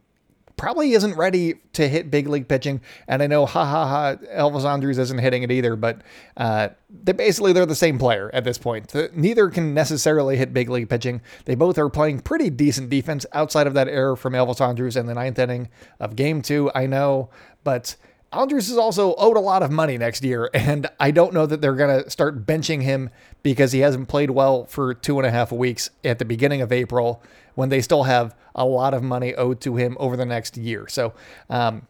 probably 0.56 0.94
isn't 0.94 1.16
ready 1.16 1.56
to 1.74 1.88
hit 1.88 2.12
big 2.12 2.28
league 2.28 2.48
pitching. 2.48 2.82
And 3.08 3.24
I 3.24 3.28
know, 3.28 3.48
ha 3.48 3.66
ha 3.66 3.88
ha, 3.88 4.16
Elvis 4.34 4.64
Andrus 4.64 5.00
isn't 5.00 5.20
hitting 5.20 5.42
it 5.42 5.52
either, 5.52 5.76
but 5.76 6.02
uh, 6.38 6.70
they 7.04 7.14
basically 7.14 7.52
they're 7.52 7.66
the 7.66 7.76
same 7.76 7.98
player 7.98 8.30
at 8.32 8.44
this 8.44 8.60
point. 8.60 8.94
Neither 9.16 9.50
can 9.50 9.74
necessarily 9.74 10.38
hit 10.38 10.54
big 10.54 10.70
league 10.70 10.88
pitching. 10.88 11.22
They 11.46 11.56
both 11.56 11.80
are 11.80 11.90
playing 11.90 12.20
pretty 12.22 12.52
decent 12.52 12.90
defense 12.90 13.26
outside 13.34 13.66
of 13.68 13.74
that 13.74 13.88
error 13.88 14.16
from 14.16 14.34
Elvis 14.34 14.62
Andrus 14.62 14.96
in 14.96 15.08
the 15.08 15.16
ninth 15.16 15.40
inning 15.40 15.68
of 16.00 16.16
game 16.16 16.44
two. 16.44 16.72
I 16.76 16.86
know, 16.86 17.32
but 17.64 17.96
Andrus 18.36 18.70
is 18.70 18.78
also 18.78 19.16
owed 19.16 19.38
a 19.38 19.42
lot 19.42 19.64
of 19.64 19.72
money 19.72 19.98
next 19.98 20.24
year, 20.24 20.50
and 20.54 20.88
I 21.00 21.12
don't 21.12 21.34
know 21.34 21.46
that 21.46 21.62
they're 21.62 21.76
going 21.76 22.04
to 22.04 22.10
start 22.10 22.46
benching 22.46 22.82
him 22.82 23.10
because 23.44 23.72
he 23.72 23.80
hasn't 23.80 24.08
played 24.08 24.32
well 24.32 24.66
for 24.66 24.94
two 24.94 25.18
and 25.20 25.26
a 25.26 25.32
half 25.32 25.52
weeks 25.52 25.90
at 26.04 26.20
the 26.20 26.26
beginning 26.26 26.62
of 26.62 26.72
April 26.72 27.22
when 27.56 27.70
they 27.70 27.82
still 27.82 28.04
have 28.04 28.36
a 28.54 28.66
lot 28.66 28.94
of 28.94 29.02
money 29.04 29.34
owed 29.36 29.62
to 29.62 29.76
him 29.76 29.96
over 30.00 30.18
the 30.18 30.26
next 30.26 30.58
year. 30.58 30.88
So, 30.88 31.14
um, 31.50 31.88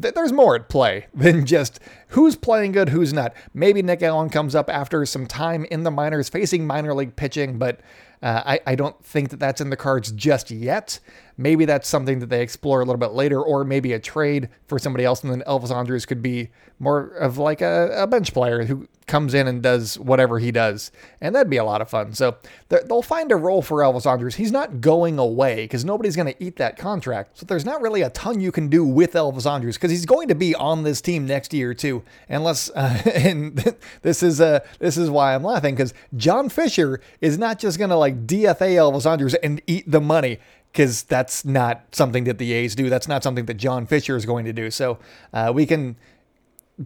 th- 0.00 0.14
there's 0.14 0.32
more 0.32 0.54
at 0.56 0.68
play 0.68 1.06
than 1.14 1.46
just 1.46 1.80
who's 2.08 2.36
playing 2.36 2.72
good, 2.72 2.88
who's 2.88 3.12
not. 3.12 3.34
Maybe 3.54 3.82
Nick 3.82 4.02
Allen 4.02 4.30
comes 4.30 4.54
up 4.54 4.70
after 4.70 5.04
some 5.06 5.26
time 5.26 5.64
in 5.70 5.82
the 5.82 5.90
minors 5.90 6.28
facing 6.28 6.66
minor 6.66 6.94
league 6.94 7.16
pitching, 7.16 7.58
but 7.58 7.80
uh, 8.22 8.42
I, 8.46 8.60
I 8.66 8.74
don't 8.76 9.04
think 9.04 9.30
that 9.30 9.40
that's 9.40 9.60
in 9.60 9.70
the 9.70 9.76
cards 9.76 10.12
just 10.12 10.50
yet. 10.50 11.00
Maybe 11.36 11.64
that's 11.64 11.88
something 11.88 12.18
that 12.20 12.28
they 12.28 12.42
explore 12.42 12.80
a 12.80 12.84
little 12.84 12.98
bit 12.98 13.12
later, 13.12 13.40
or 13.40 13.64
maybe 13.64 13.92
a 13.92 13.98
trade 13.98 14.48
for 14.66 14.78
somebody 14.78 15.04
else, 15.04 15.22
and 15.22 15.32
then 15.32 15.42
Elvis 15.46 15.74
Andrus 15.74 16.06
could 16.06 16.22
be 16.22 16.50
more 16.78 17.08
of 17.08 17.38
like 17.38 17.60
a, 17.60 17.92
a 17.96 18.06
bench 18.06 18.32
player 18.32 18.64
who 18.64 18.88
comes 19.06 19.34
in 19.34 19.46
and 19.46 19.62
does 19.62 19.98
whatever 19.98 20.38
he 20.38 20.50
does, 20.50 20.90
and 21.20 21.34
that'd 21.34 21.50
be 21.50 21.56
a 21.56 21.64
lot 21.64 21.80
of 21.80 21.88
fun. 21.88 22.14
So 22.14 22.36
they'll 22.68 23.02
find 23.02 23.30
a 23.30 23.36
role 23.36 23.62
for 23.62 23.78
Elvis 23.78 24.10
Andrus. 24.10 24.36
He's 24.36 24.52
not 24.52 24.80
going 24.80 25.18
away 25.18 25.64
because 25.64 25.84
nobody's 25.84 26.16
going 26.16 26.32
to 26.32 26.42
eat 26.42 26.56
that 26.56 26.76
contract. 26.76 27.38
So 27.38 27.46
there's 27.46 27.64
not 27.64 27.80
really 27.80 28.02
a 28.02 28.10
ton 28.10 28.40
you 28.40 28.52
can 28.52 28.68
do 28.68 28.84
with 28.84 29.12
Elvis 29.12 29.50
Andrus 29.50 29.76
because 29.76 29.90
he's 29.90 30.06
going 30.06 30.28
to 30.28 30.34
be 30.34 30.54
on 30.54 30.82
this 30.82 31.00
team 31.00 31.26
next 31.26 31.52
year 31.52 31.74
too, 31.74 32.02
unless 32.28 32.70
uh, 32.70 33.02
and 33.14 33.76
this 34.02 34.22
is 34.22 34.40
uh 34.40 34.60
this 34.78 34.96
is 34.96 35.10
why 35.10 35.34
I'm 35.34 35.44
laughing 35.44 35.74
because 35.74 35.94
John 36.16 36.48
Fisher 36.48 37.00
is 37.20 37.38
not 37.38 37.58
just 37.58 37.78
going 37.78 37.90
to 37.90 37.96
like 37.96 38.26
DFA 38.26 38.76
Elvis 38.76 39.10
Andrus 39.10 39.34
and 39.42 39.60
eat 39.66 39.90
the 39.90 40.00
money 40.00 40.38
because 40.72 41.02
that's 41.02 41.44
not 41.44 41.84
something 41.92 42.24
that 42.24 42.38
the 42.38 42.52
A's 42.52 42.74
do. 42.74 42.88
That's 42.88 43.06
not 43.06 43.22
something 43.22 43.44
that 43.46 43.54
John 43.54 43.86
Fisher 43.86 44.16
is 44.16 44.24
going 44.24 44.46
to 44.46 44.52
do. 44.52 44.70
So 44.70 44.98
uh, 45.32 45.52
we 45.54 45.66
can 45.66 45.96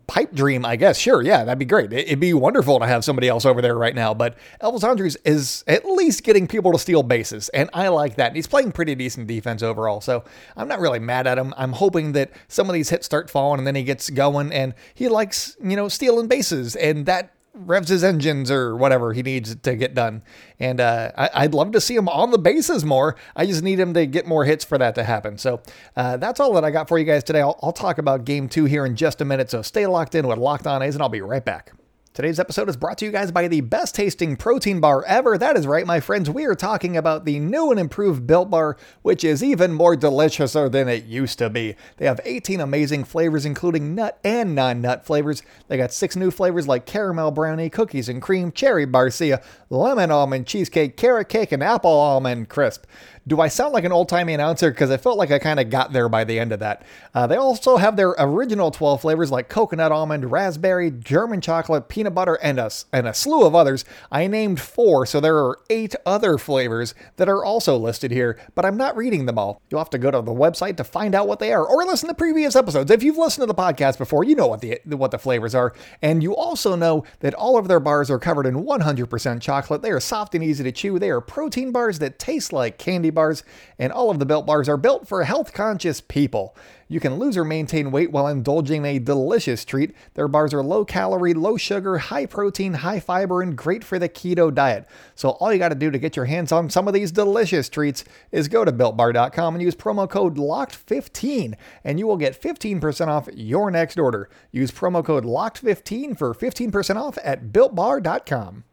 pipe 0.07 0.33
dream, 0.35 0.65
I 0.65 0.77
guess. 0.77 0.99
Sure, 0.99 1.23
yeah, 1.23 1.45
that'd 1.45 1.59
be 1.59 1.65
great. 1.65 1.93
It'd 1.93 2.21
be 2.21 2.35
wonderful 2.35 2.81
to 2.81 2.87
have 2.87 3.05
somebody 3.05 3.29
else 3.29 3.45
over 3.45 3.63
there 3.63 3.77
right 3.77 3.95
now. 3.95 4.13
But 4.13 4.37
Elvis 4.61 4.87
Andrus 4.87 5.17
is 5.25 5.63
at 5.67 5.85
least 5.85 6.25
getting 6.25 6.47
people 6.47 6.73
to 6.73 6.79
steal 6.79 7.03
bases, 7.03 7.49
and 7.51 7.71
I 7.73 7.89
like 7.89 8.17
that. 8.17 8.35
He's 8.35 8.47
playing 8.47 8.73
pretty 8.73 8.95
decent 8.95 9.29
defense 9.29 9.63
overall, 9.63 10.01
so 10.01 10.25
I'm 10.57 10.69
not 10.69 10.81
really 10.81 10.99
mad 10.99 11.27
at 11.27 11.39
him. 11.39 11.55
I'm 11.57 11.73
hoping 11.73 12.13
that 12.13 12.33
some 12.49 12.69
of 12.69 12.75
these 12.75 12.91
hits 12.91 13.07
start 13.07 13.31
falling, 13.31 13.59
and 13.59 13.67
then 13.67 13.77
he 13.77 13.85
gets 13.85 14.11
going, 14.11 14.53
and 14.53 14.75
he 14.95 15.09
likes 15.09 15.57
you 15.63 15.77
know 15.77 15.89
stealing 15.89 16.27
bases, 16.27 16.75
and 16.77 17.07
that 17.07 17.36
revs 17.57 17.89
his 17.89 18.05
engines 18.05 18.51
or 18.51 18.77
whatever 18.77 19.13
he 19.13 19.23
needs 19.23 19.55
to 19.55 19.77
get 19.77 19.95
done. 19.95 20.23
And 20.61 20.81
uh, 20.81 21.13
I, 21.17 21.47
would 21.47 21.55
love 21.55 21.73
to 21.73 21.81
see 21.81 21.97
him 21.97 22.09
on 22.09 22.31
the 22.31 22.39
bases 22.39 22.85
more. 22.85 23.17
I 23.35 23.47
just 23.47 23.63
need 23.63 23.81
him 23.81 23.95
to 23.95 24.07
get 24.07 24.27
more 24.27 24.45
hits 24.45 24.65
for 24.65 24.79
that 24.79 24.95
to 24.97 25.05
happen. 25.05 25.39
So 25.39 25.61
uh, 25.97 26.17
that's 26.17 26.41
all 26.41 26.53
that 26.55 26.65
I 26.65 26.71
got 26.71 26.89
for 26.89 26.99
you 26.99 27.05
guys 27.05 27.25
today. 27.25 27.41
I'll, 27.41 27.59
I'll 27.63 27.73
talk 27.73 27.99
about 27.99 28.25
game 28.25 28.49
two 28.49 28.65
here 28.65 28.87
in 28.87 28.97
just 28.97 29.21
a 29.21 29.25
minute. 29.25 29.51
So 29.51 29.63
stay 29.63 29.87
locked 29.87 30.15
in 30.15 30.27
with 30.27 30.39
Locked 30.39 30.67
On 30.67 30.83
A's, 30.83 30.95
and 30.95 31.03
I'll 31.03 31.09
be 31.09 31.21
right 31.21 31.45
back. 31.45 31.73
Today's 32.17 32.41
episode 32.41 32.71
is 32.71 32.79
brought 32.79 32.97
to 32.97 33.05
you 33.05 33.11
guys 33.13 33.31
by 33.31 33.47
the 33.47 33.61
best 33.61 33.95
tasting 33.95 34.37
protein 34.37 34.81
bar 34.81 35.05
ever. 35.05 35.37
That 35.37 35.55
is 35.55 35.67
right, 35.67 35.87
my 35.87 36.01
friends. 36.01 36.31
We 36.31 36.47
are 36.47 36.55
talking 36.55 36.97
about 36.97 37.27
the 37.27 37.39
new 37.39 37.71
and 37.71 37.79
improved 37.79 38.27
Built 38.27 38.49
Bar, 38.49 38.79
which 39.03 39.23
is 39.23 39.45
even 39.45 39.75
more 39.75 39.97
delicious 39.97 40.55
than 40.55 40.89
it 40.89 41.05
used 41.05 41.39
to 41.41 41.51
be. 41.51 41.77
They 41.99 42.07
have 42.07 42.23
18 42.25 42.59
amazing 42.59 43.05
flavors, 43.05 43.45
including 43.45 43.95
nut 43.95 44.19
and 44.25 44.55
non 44.55 44.81
nut 44.81 45.05
flavors. 45.05 45.43
They 45.69 45.77
got 45.77 45.93
six 45.93 46.17
new 46.17 46.31
flavors 46.31 46.67
like 46.67 46.87
caramel 46.87 47.33
brownie, 47.33 47.69
cookies 47.69 48.09
and 48.09 48.23
cream, 48.23 48.51
cherry 48.51 48.87
barcia, 48.87 49.45
lemon 49.69 50.11
almond 50.11 50.47
cheesecake, 50.47 50.97
carrot 50.97 51.29
cake, 51.29 51.53
and 51.53 51.63
apple 51.63 51.91
almond 51.91 52.49
crisp. 52.49 52.87
Do 53.29 53.41
I 53.41 53.49
sound 53.49 53.75
like 53.75 53.83
an 53.83 53.91
old 53.91 54.09
timey 54.09 54.35
announcer? 54.35 54.71
Because 54.71 54.93
I 54.93 54.99
felt 54.99 55.19
like 55.19 55.33
I 55.33 55.41
kind 55.41 55.59
of 55.59 55.69
got 55.69 55.93
there 55.93 56.09
by 56.09 56.23
the 56.23 56.39
end 56.39 56.53
of 56.53 56.61
that. 56.61 56.85
Uh, 57.13 57.27
they 57.27 57.35
also 57.35 57.77
have 57.77 57.97
their 57.97 58.15
original 58.19 58.71
12 58.71 59.01
flavors 59.01 59.33
like 59.33 59.49
coconut 59.49 59.91
almond, 59.91 60.31
raspberry, 60.31 60.93
German 60.93 61.41
chocolate, 61.41 61.89
peanut 61.89 62.15
butter, 62.15 62.39
and 62.41 62.61
a, 62.61 62.71
and 62.93 63.09
a 63.09 63.13
slew 63.13 63.45
of 63.45 63.53
others. 63.53 63.85
I 64.13 64.29
named 64.29 64.61
four, 64.61 65.07
so 65.07 65.19
there 65.19 65.39
are 65.39 65.59
eight 65.69 65.97
other 66.07 66.39
flavors 66.39 66.95
that 67.17 67.29
are 67.29 67.45
also 67.45 67.77
listed 67.77 68.13
here, 68.13 68.39
but 68.55 68.65
I'm 68.65 68.77
not 68.77 68.97
reading 68.97 69.27
them 69.27 69.41
all. 69.41 69.61
You'll 69.71 69.81
have 69.81 69.91
to 69.91 69.99
go 69.99 70.13
to 70.13 70.23
the 70.23 70.31
website 70.31 70.77
to 70.77 70.85
find 70.85 71.13
out 71.13 71.27
what 71.27 71.41
they 71.41 71.53
are, 71.53 71.67
or 71.67 71.85
listen 71.85 72.09
to 72.09 72.15
previous 72.15 72.55
episodes. 72.55 72.93
If 72.93 73.03
you've 73.03 73.19
listened 73.19 73.43
to 73.43 73.53
the 73.53 73.61
podcast 73.61 73.99
before, 73.99 74.23
you 74.23 74.37
know 74.37 74.47
what 74.47 74.61
the 74.61 74.79
what 74.85 75.11
the 75.11 75.19
flavors 75.19 75.55
are, 75.55 75.75
and 76.01 76.23
you 76.23 76.37
also 76.37 76.77
know 76.77 77.03
that 77.21 77.35
all 77.35 77.59
of 77.59 77.67
their 77.67 77.81
bars 77.81 78.09
are 78.09 78.21
covered 78.21 78.47
in 78.47 78.63
100% 78.63 79.41
chocolate. 79.41 79.83
They 79.83 79.91
are 79.91 79.99
soft 79.99 80.37
and 80.37 80.45
easy 80.45 80.63
to 80.63 80.71
chew. 80.71 81.01
They 81.01 81.11
are 81.11 81.21
protein 81.21 81.73
bars 81.73 81.99
that 81.99 82.21
taste 82.21 82.53
like 82.53 82.79
candy 82.79 83.11
bars, 83.17 83.43
and 83.81 83.93
all 83.93 84.11
of 84.11 84.21
the 84.21 84.27
built 84.27 84.47
bars 84.47 84.69
are 84.69 84.77
built 84.77 85.09
for 85.09 85.25
health 85.25 85.53
conscious 85.53 86.01
people. 86.01 86.57
You 86.89 87.01
can 87.01 87.19
lose 87.19 87.37
or 87.37 87.45
maintain 87.45 87.91
weight 87.91 88.13
while 88.13 88.29
indulging 88.29 88.85
a 88.85 89.01
delicious 89.01 89.65
treat. 89.65 89.95
Their 90.15 90.29
bars 90.29 90.55
are 90.55 90.63
low 90.63 90.85
calorie, 90.85 91.35
low 91.35 91.57
sugar, 91.57 91.99
high 91.99 92.27
protein, 92.27 92.75
high 92.75 93.01
fiber, 93.01 93.43
and 93.43 93.57
great 93.57 93.83
for 93.83 93.99
the 93.99 94.09
keto 94.09 94.55
diet. 94.55 94.87
So 95.17 95.31
all 95.31 95.53
you 95.53 95.59
got 95.59 95.71
to 95.71 95.75
do 95.75 95.91
to 95.91 95.99
get 95.99 96.15
your 96.15 96.27
hands 96.27 96.53
on 96.53 96.71
some 96.71 96.87
of 96.87 96.95
these 96.95 97.11
delicious 97.11 97.69
treats 97.69 98.05
is 98.31 98.47
go 98.47 98.65
to 98.65 98.73
builtbar.com 98.73 99.55
and 99.55 99.63
use 99.63 99.75
promo 99.75 100.09
code 100.09 100.37
LOCKED15 100.37 101.55
and 101.83 101.99
you 101.99 102.07
will 102.07 102.17
get 102.17 102.41
15% 102.41 103.09
off 103.09 103.29
your 103.35 103.71
next 103.71 103.99
order. 103.99 104.29
Use 104.53 104.71
promo 104.71 105.05
code 105.05 105.25
LOCKED15 105.25 106.17
for 106.17 106.35
15% 106.35 106.97
off 106.97 107.19
at 107.25 107.47
builtbar.com. 107.47 108.65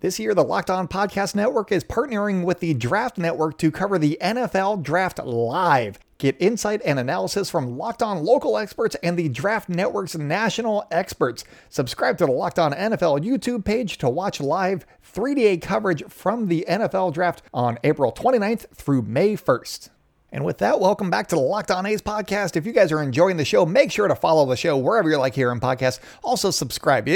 This 0.00 0.18
year, 0.18 0.34
the 0.34 0.42
Locked 0.42 0.70
On 0.70 0.88
Podcast 0.88 1.34
Network 1.34 1.70
is 1.70 1.84
partnering 1.84 2.42
with 2.42 2.60
the 2.60 2.72
Draft 2.72 3.18
Network 3.18 3.58
to 3.58 3.70
cover 3.70 3.98
the 3.98 4.16
NFL 4.22 4.82
Draft 4.82 5.22
live. 5.22 5.98
Get 6.16 6.40
insight 6.40 6.80
and 6.86 6.98
analysis 6.98 7.50
from 7.50 7.76
Locked 7.76 8.02
On 8.02 8.24
local 8.24 8.56
experts 8.56 8.96
and 9.02 9.18
the 9.18 9.28
Draft 9.28 9.68
Network's 9.68 10.16
national 10.16 10.86
experts. 10.90 11.44
Subscribe 11.68 12.16
to 12.16 12.24
the 12.24 12.32
Locked 12.32 12.58
On 12.58 12.72
NFL 12.72 13.22
YouTube 13.22 13.62
page 13.62 13.98
to 13.98 14.08
watch 14.08 14.40
live 14.40 14.86
3D 15.04 15.60
coverage 15.60 16.02
from 16.08 16.48
the 16.48 16.64
NFL 16.66 17.12
Draft 17.12 17.42
on 17.52 17.78
April 17.84 18.10
29th 18.10 18.74
through 18.74 19.02
May 19.02 19.36
1st. 19.36 19.90
And 20.32 20.44
with 20.44 20.58
that, 20.58 20.78
welcome 20.78 21.10
back 21.10 21.26
to 21.28 21.34
the 21.34 21.40
Locked 21.40 21.72
On 21.72 21.84
A's 21.86 22.00
podcast. 22.00 22.54
If 22.54 22.64
you 22.64 22.72
guys 22.72 22.92
are 22.92 23.02
enjoying 23.02 23.36
the 23.36 23.44
show, 23.44 23.66
make 23.66 23.90
sure 23.90 24.06
to 24.06 24.14
follow 24.14 24.46
the 24.46 24.56
show 24.56 24.76
wherever 24.76 25.10
you 25.10 25.16
like 25.16 25.34
hearing 25.34 25.58
podcasts. 25.58 25.98
Also, 26.22 26.52
subscribe. 26.52 27.08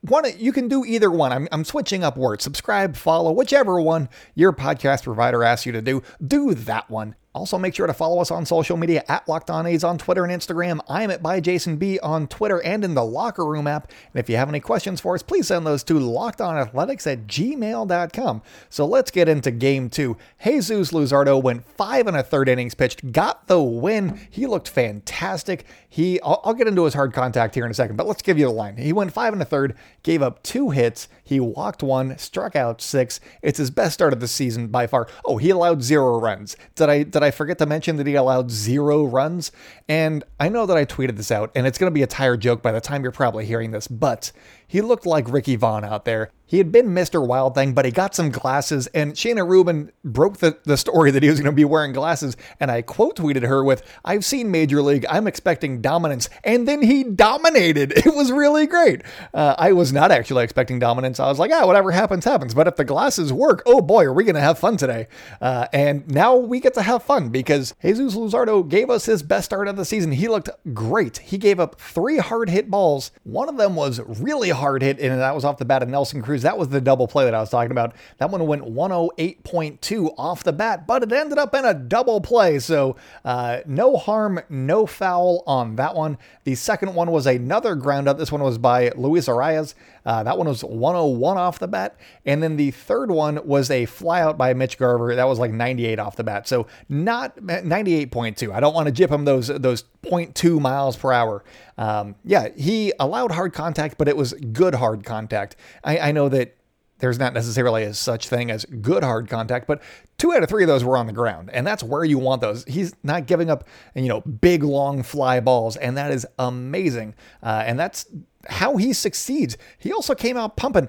one, 0.00 0.24
you 0.38 0.52
can 0.52 0.68
do 0.68 0.84
either 0.84 1.10
one. 1.10 1.32
I'm, 1.32 1.48
I'm 1.52 1.64
switching 1.64 2.02
up 2.02 2.16
words. 2.16 2.42
Subscribe, 2.42 2.96
follow, 2.96 3.30
whichever 3.30 3.80
one 3.80 4.08
your 4.34 4.52
podcast 4.52 5.02
provider 5.02 5.44
asks 5.44 5.66
you 5.66 5.72
to 5.72 5.82
do. 5.82 6.02
Do 6.26 6.54
that 6.54 6.88
one. 6.88 7.14
Also, 7.34 7.56
make 7.56 7.74
sure 7.74 7.86
to 7.86 7.94
follow 7.94 8.20
us 8.20 8.30
on 8.30 8.44
social 8.44 8.76
media 8.76 9.02
at 9.08 9.26
Locked 9.26 9.48
On 9.48 9.66
A's 9.66 9.82
on 9.82 9.96
Twitter 9.96 10.22
and 10.24 10.32
Instagram. 10.32 10.80
I 10.86 11.02
am 11.02 11.10
at 11.10 11.22
by 11.22 11.40
Jason 11.40 11.76
B 11.76 11.98
on 12.00 12.26
Twitter 12.26 12.60
and 12.62 12.84
in 12.84 12.94
the 12.94 13.04
Locker 13.04 13.46
Room 13.46 13.66
app. 13.66 13.90
And 14.12 14.20
if 14.20 14.28
you 14.28 14.36
have 14.36 14.50
any 14.50 14.60
questions 14.60 15.00
for 15.00 15.14
us, 15.14 15.22
please 15.22 15.46
send 15.46 15.66
those 15.66 15.82
to 15.84 15.94
lockedonathletics 15.94 17.10
at 17.10 17.26
gmail.com. 17.26 18.42
So 18.68 18.84
let's 18.84 19.10
get 19.10 19.28
into 19.28 19.50
game 19.50 19.88
two. 19.88 20.18
Jesus 20.44 20.92
Luzardo 20.92 21.42
went 21.42 21.64
five 21.64 22.06
and 22.06 22.16
a 22.16 22.22
third 22.22 22.50
innings 22.50 22.74
pitched, 22.74 23.12
got 23.12 23.46
the 23.46 23.62
win. 23.62 24.20
He 24.30 24.46
looked 24.46 24.68
fantastic. 24.68 25.64
He, 25.88 26.20
I'll, 26.20 26.40
I'll 26.44 26.54
get 26.54 26.68
into 26.68 26.84
his 26.84 26.94
hard 26.94 27.14
contact 27.14 27.54
here 27.54 27.64
in 27.64 27.70
a 27.70 27.74
second, 27.74 27.96
but 27.96 28.06
let's 28.06 28.22
give 28.22 28.38
you 28.38 28.44
the 28.44 28.52
line. 28.52 28.76
He 28.76 28.92
went 28.92 29.12
five 29.12 29.32
and 29.32 29.40
a 29.40 29.46
third, 29.46 29.74
gave 30.02 30.20
up 30.20 30.42
two 30.42 30.70
hits. 30.70 31.08
He 31.32 31.40
walked 31.40 31.82
one, 31.82 32.18
struck 32.18 32.54
out 32.54 32.82
six. 32.82 33.18
It's 33.40 33.56
his 33.56 33.70
best 33.70 33.94
start 33.94 34.12
of 34.12 34.20
the 34.20 34.28
season 34.28 34.68
by 34.68 34.86
far. 34.86 35.08
Oh, 35.24 35.38
he 35.38 35.48
allowed 35.48 35.82
zero 35.82 36.20
runs. 36.20 36.58
Did 36.74 36.90
I? 36.90 37.04
Did 37.04 37.22
I 37.22 37.30
forget 37.30 37.56
to 37.56 37.64
mention 37.64 37.96
that 37.96 38.06
he 38.06 38.16
allowed 38.16 38.50
zero 38.50 39.04
runs? 39.04 39.50
And 39.88 40.24
I 40.38 40.50
know 40.50 40.66
that 40.66 40.76
I 40.76 40.84
tweeted 40.84 41.16
this 41.16 41.30
out, 41.30 41.50
and 41.54 41.66
it's 41.66 41.78
going 41.78 41.90
to 41.90 41.94
be 41.94 42.02
a 42.02 42.06
tired 42.06 42.42
joke 42.42 42.60
by 42.60 42.70
the 42.70 42.82
time 42.82 43.02
you're 43.02 43.12
probably 43.12 43.46
hearing 43.46 43.70
this, 43.70 43.88
but 43.88 44.30
he 44.72 44.80
looked 44.80 45.04
like 45.04 45.30
Ricky 45.30 45.54
Vaughn 45.56 45.84
out 45.84 46.06
there. 46.06 46.30
He 46.46 46.58
had 46.58 46.72
been 46.72 46.88
Mr. 46.88 47.26
Wild 47.26 47.54
Thing, 47.54 47.72
but 47.72 47.84
he 47.84 47.90
got 47.90 48.14
some 48.14 48.30
glasses, 48.30 48.86
and 48.88 49.14
Shayna 49.14 49.46
Rubin 49.46 49.90
broke 50.02 50.38
the, 50.38 50.58
the 50.64 50.76
story 50.76 51.10
that 51.10 51.22
he 51.22 51.30
was 51.30 51.40
going 51.40 51.52
to 51.52 51.56
be 51.56 51.64
wearing 51.64 51.92
glasses. 51.92 52.36
And 52.58 52.70
I 52.70 52.80
quote 52.82 53.16
tweeted 53.16 53.46
her 53.46 53.64
with, 53.64 53.82
I've 54.04 54.24
seen 54.24 54.50
Major 54.50 54.82
League, 54.82 55.04
I'm 55.10 55.26
expecting 55.26 55.80
dominance. 55.80 56.30
And 56.44 56.66
then 56.66 56.82
he 56.82 57.04
dominated. 57.04 57.92
It 58.02 58.14
was 58.14 58.32
really 58.32 58.66
great. 58.66 59.02
Uh, 59.32 59.54
I 59.56 59.72
was 59.72 59.92
not 59.92 60.10
actually 60.10 60.44
expecting 60.44 60.78
dominance. 60.78 61.20
I 61.20 61.28
was 61.28 61.38
like, 61.38 61.52
ah, 61.52 61.66
whatever 61.66 61.90
happens, 61.92 62.24
happens. 62.24 62.52
But 62.52 62.66
if 62.66 62.76
the 62.76 62.84
glasses 62.84 63.32
work, 63.32 63.62
oh 63.64 63.80
boy, 63.80 64.04
are 64.04 64.12
we 64.12 64.24
going 64.24 64.34
to 64.34 64.40
have 64.40 64.58
fun 64.58 64.76
today. 64.76 65.06
Uh, 65.40 65.68
and 65.72 66.06
now 66.10 66.36
we 66.36 66.60
get 66.60 66.74
to 66.74 66.82
have 66.82 67.02
fun 67.02 67.28
because 67.28 67.74
Jesus 67.80 68.14
Luzardo 68.14 68.68
gave 68.68 68.90
us 68.90 69.06
his 69.06 69.22
best 69.22 69.46
start 69.46 69.68
of 69.68 69.76
the 69.76 69.84
season. 69.84 70.12
He 70.12 70.28
looked 70.28 70.50
great. 70.74 71.18
He 71.18 71.38
gave 71.38 71.60
up 71.60 71.80
three 71.80 72.18
hard 72.18 72.50
hit 72.50 72.70
balls. 72.70 73.12
One 73.22 73.48
of 73.48 73.56
them 73.56 73.76
was 73.76 74.00
really 74.00 74.50
hard 74.50 74.61
hit, 74.82 74.98
and 75.00 75.20
that 75.20 75.34
was 75.34 75.44
off 75.44 75.58
the 75.58 75.64
bat 75.64 75.82
of 75.82 75.88
Nelson 75.88 76.22
Cruz 76.22 76.42
That 76.42 76.56
was 76.56 76.68
the 76.68 76.80
double 76.80 77.06
play 77.06 77.24
that 77.24 77.34
I 77.34 77.40
was 77.40 77.50
talking 77.50 77.70
about. 77.70 77.94
That 78.18 78.30
one 78.30 78.46
went 78.46 78.62
108.2 78.62 80.14
off 80.16 80.44
the 80.44 80.52
bat, 80.52 80.86
but 80.86 81.02
it 81.02 81.12
ended 81.12 81.38
up 81.38 81.54
in 81.54 81.64
a 81.64 81.74
double 81.74 82.20
play. 82.20 82.58
So 82.58 82.96
uh, 83.24 83.58
no 83.66 83.96
harm, 83.96 84.40
no 84.48 84.86
foul 84.86 85.42
on 85.46 85.76
that 85.76 85.94
one. 85.94 86.18
The 86.44 86.54
second 86.54 86.94
one 86.94 87.10
was 87.10 87.26
another 87.26 87.74
ground 87.74 88.08
up. 88.08 88.18
This 88.18 88.32
one 88.32 88.42
was 88.42 88.58
by 88.58 88.90
Luis 88.96 89.28
Arraez. 89.28 89.74
Uh, 90.04 90.22
that 90.24 90.36
one 90.36 90.48
was 90.48 90.64
101 90.64 91.36
off 91.36 91.58
the 91.58 91.68
bat. 91.68 91.96
And 92.26 92.42
then 92.42 92.56
the 92.56 92.70
third 92.72 93.10
one 93.10 93.46
was 93.46 93.70
a 93.70 93.86
flyout 93.86 94.36
by 94.36 94.54
Mitch 94.54 94.78
Garver. 94.78 95.14
That 95.14 95.28
was 95.28 95.38
like 95.38 95.52
98 95.52 95.98
off 95.98 96.16
the 96.16 96.24
bat. 96.24 96.48
So 96.48 96.66
not 96.88 97.36
98.2. 97.36 98.52
I 98.52 98.60
don't 98.60 98.74
want 98.74 98.86
to 98.86 98.92
jip 98.92 99.10
him 99.10 99.24
those, 99.24 99.48
those 99.48 99.84
0.2 100.02 100.60
miles 100.60 100.96
per 100.96 101.12
hour. 101.12 101.44
Um, 101.78 102.16
yeah, 102.24 102.48
he 102.56 102.92
allowed 102.98 103.32
hard 103.32 103.52
contact, 103.52 103.98
but 103.98 104.08
it 104.08 104.16
was 104.16 104.32
good 104.34 104.74
hard 104.74 105.04
contact. 105.04 105.56
I, 105.84 105.98
I 105.98 106.12
know 106.12 106.28
that 106.28 106.56
there's 107.02 107.18
not 107.18 107.34
necessarily 107.34 107.82
a 107.82 107.92
such 107.94 108.28
thing 108.28 108.50
as 108.50 108.64
good 108.64 109.02
hard 109.02 109.28
contact, 109.28 109.66
but 109.66 109.82
two 110.18 110.32
out 110.32 110.44
of 110.44 110.48
three 110.48 110.62
of 110.62 110.68
those 110.68 110.84
were 110.84 110.96
on 110.96 111.08
the 111.08 111.12
ground, 111.12 111.50
and 111.52 111.66
that's 111.66 111.82
where 111.82 112.04
you 112.04 112.16
want 112.16 112.40
those. 112.40 112.64
He's 112.64 112.94
not 113.02 113.26
giving 113.26 113.50
up, 113.50 113.66
you 113.96 114.08
know, 114.08 114.20
big 114.20 114.62
long 114.62 115.02
fly 115.02 115.40
balls, 115.40 115.76
and 115.76 115.96
that 115.96 116.12
is 116.12 116.24
amazing. 116.38 117.16
Uh, 117.42 117.64
and 117.66 117.78
that's 117.78 118.06
how 118.48 118.76
he 118.76 118.92
succeeds. 118.92 119.56
He 119.78 119.92
also 119.92 120.14
came 120.14 120.36
out 120.36 120.56
pumping. 120.56 120.88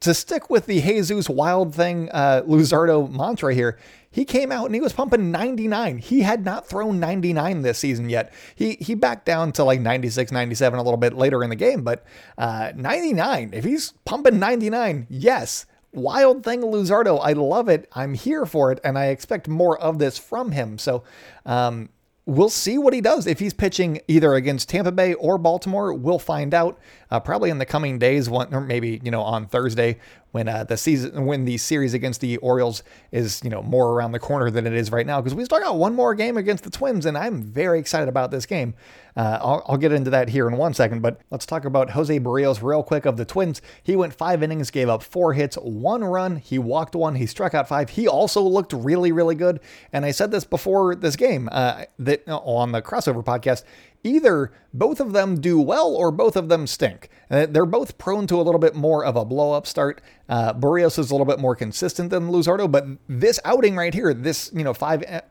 To 0.00 0.12
stick 0.12 0.50
with 0.50 0.66
the 0.66 0.82
Jesus 0.82 1.30
Wild 1.30 1.74
thing, 1.74 2.10
uh, 2.12 2.42
Luzardo 2.46 3.10
mantra 3.10 3.54
here, 3.54 3.78
he 4.14 4.24
came 4.24 4.52
out 4.52 4.66
and 4.66 4.76
he 4.76 4.80
was 4.80 4.92
pumping 4.92 5.32
99. 5.32 5.98
He 5.98 6.20
had 6.20 6.44
not 6.44 6.68
thrown 6.68 7.00
99 7.00 7.62
this 7.62 7.80
season 7.80 8.08
yet. 8.08 8.32
He 8.54 8.76
he 8.78 8.94
backed 8.94 9.26
down 9.26 9.50
to 9.52 9.64
like 9.64 9.80
96, 9.80 10.30
97 10.30 10.78
a 10.78 10.82
little 10.84 10.96
bit 10.96 11.14
later 11.14 11.42
in 11.42 11.50
the 11.50 11.56
game, 11.56 11.82
but 11.82 12.04
uh, 12.38 12.70
99. 12.76 13.50
If 13.52 13.64
he's 13.64 13.92
pumping 14.04 14.38
99, 14.38 15.08
yes. 15.10 15.66
Wild 15.92 16.44
thing, 16.44 16.60
Luzardo. 16.60 17.18
I 17.20 17.32
love 17.32 17.68
it. 17.68 17.88
I'm 17.92 18.14
here 18.14 18.46
for 18.46 18.70
it, 18.70 18.78
and 18.84 18.96
I 18.96 19.06
expect 19.06 19.48
more 19.48 19.76
of 19.80 19.98
this 19.98 20.16
from 20.16 20.52
him. 20.52 20.78
So, 20.78 21.02
um, 21.44 21.88
we'll 22.24 22.48
see 22.48 22.78
what 22.78 22.94
he 22.94 23.00
does 23.00 23.26
if 23.26 23.38
he's 23.38 23.52
pitching 23.52 24.00
either 24.08 24.34
against 24.34 24.68
Tampa 24.68 24.92
Bay 24.92 25.14
or 25.14 25.38
Baltimore. 25.38 25.92
We'll 25.92 26.20
find 26.20 26.54
out 26.54 26.78
uh, 27.10 27.18
probably 27.18 27.50
in 27.50 27.58
the 27.58 27.66
coming 27.66 27.98
days, 27.98 28.30
one 28.30 28.54
or 28.54 28.60
maybe 28.60 29.00
you 29.02 29.10
know 29.10 29.22
on 29.22 29.46
Thursday 29.46 29.98
when 30.34 30.48
uh, 30.48 30.64
the 30.64 30.76
season 30.76 31.26
when 31.26 31.44
the 31.44 31.56
series 31.56 31.94
against 31.94 32.20
the 32.20 32.38
Orioles 32.38 32.82
is 33.12 33.40
you 33.44 33.50
know 33.50 33.62
more 33.62 33.92
around 33.92 34.10
the 34.10 34.18
corner 34.18 34.50
than 34.50 34.66
it 34.66 34.72
is 34.72 34.90
right 34.90 35.06
now 35.06 35.20
because 35.20 35.32
we 35.32 35.44
still 35.44 35.60
got 35.60 35.76
one 35.76 35.94
more 35.94 36.12
game 36.12 36.36
against 36.36 36.64
the 36.64 36.70
Twins 36.70 37.06
and 37.06 37.16
I'm 37.16 37.40
very 37.40 37.78
excited 37.78 38.08
about 38.08 38.32
this 38.32 38.44
game. 38.44 38.74
Uh, 39.16 39.38
I'll, 39.40 39.64
I'll, 39.68 39.76
get 39.76 39.92
into 39.92 40.10
that 40.10 40.28
here 40.28 40.48
in 40.48 40.56
one 40.56 40.74
second, 40.74 41.02
but 41.02 41.20
let's 41.30 41.46
talk 41.46 41.64
about 41.64 41.90
Jose 41.90 42.18
Berrios 42.18 42.60
real 42.60 42.82
quick 42.82 43.06
of 43.06 43.16
the 43.16 43.24
Twins. 43.24 43.62
He 43.80 43.94
went 43.94 44.12
five 44.12 44.42
innings, 44.42 44.72
gave 44.72 44.88
up 44.88 45.04
four 45.04 45.34
hits, 45.34 45.54
one 45.54 46.02
run. 46.02 46.34
He 46.34 46.58
walked 46.58 46.96
one. 46.96 47.14
He 47.14 47.26
struck 47.26 47.54
out 47.54 47.68
five. 47.68 47.90
He 47.90 48.08
also 48.08 48.42
looked 48.42 48.72
really 48.72 49.12
really 49.12 49.36
good. 49.36 49.60
And 49.92 50.04
I 50.04 50.10
said 50.10 50.32
this 50.32 50.42
before 50.42 50.96
this 50.96 51.14
game 51.14 51.48
uh, 51.52 51.84
that 52.00 52.28
on 52.28 52.72
the 52.72 52.82
crossover 52.82 53.24
podcast 53.24 53.62
either 54.04 54.52
both 54.72 55.00
of 55.00 55.12
them 55.12 55.40
do 55.40 55.60
well 55.60 55.88
or 55.88 56.12
both 56.12 56.36
of 56.36 56.48
them 56.48 56.66
stink. 56.66 57.08
Uh, 57.30 57.46
they're 57.46 57.66
both 57.66 57.98
prone 57.98 58.26
to 58.28 58.36
a 58.36 58.42
little 58.42 58.60
bit 58.60 58.74
more 58.74 59.04
of 59.04 59.16
a 59.16 59.24
blow 59.24 59.52
up 59.52 59.66
start. 59.66 60.00
Uh, 60.28 60.52
is 60.76 60.98
a 60.98 61.14
little 61.14 61.24
bit 61.24 61.40
more 61.40 61.56
consistent 61.56 62.10
than 62.10 62.30
Luzardo, 62.30 62.70
but 62.70 62.86
this 63.08 63.40
outing 63.44 63.74
right 63.74 63.94
here, 63.94 64.14
this, 64.14 64.50
you 64.54 64.62
know, 64.62 64.74
five. 64.74 65.02
Uh, 65.02 65.22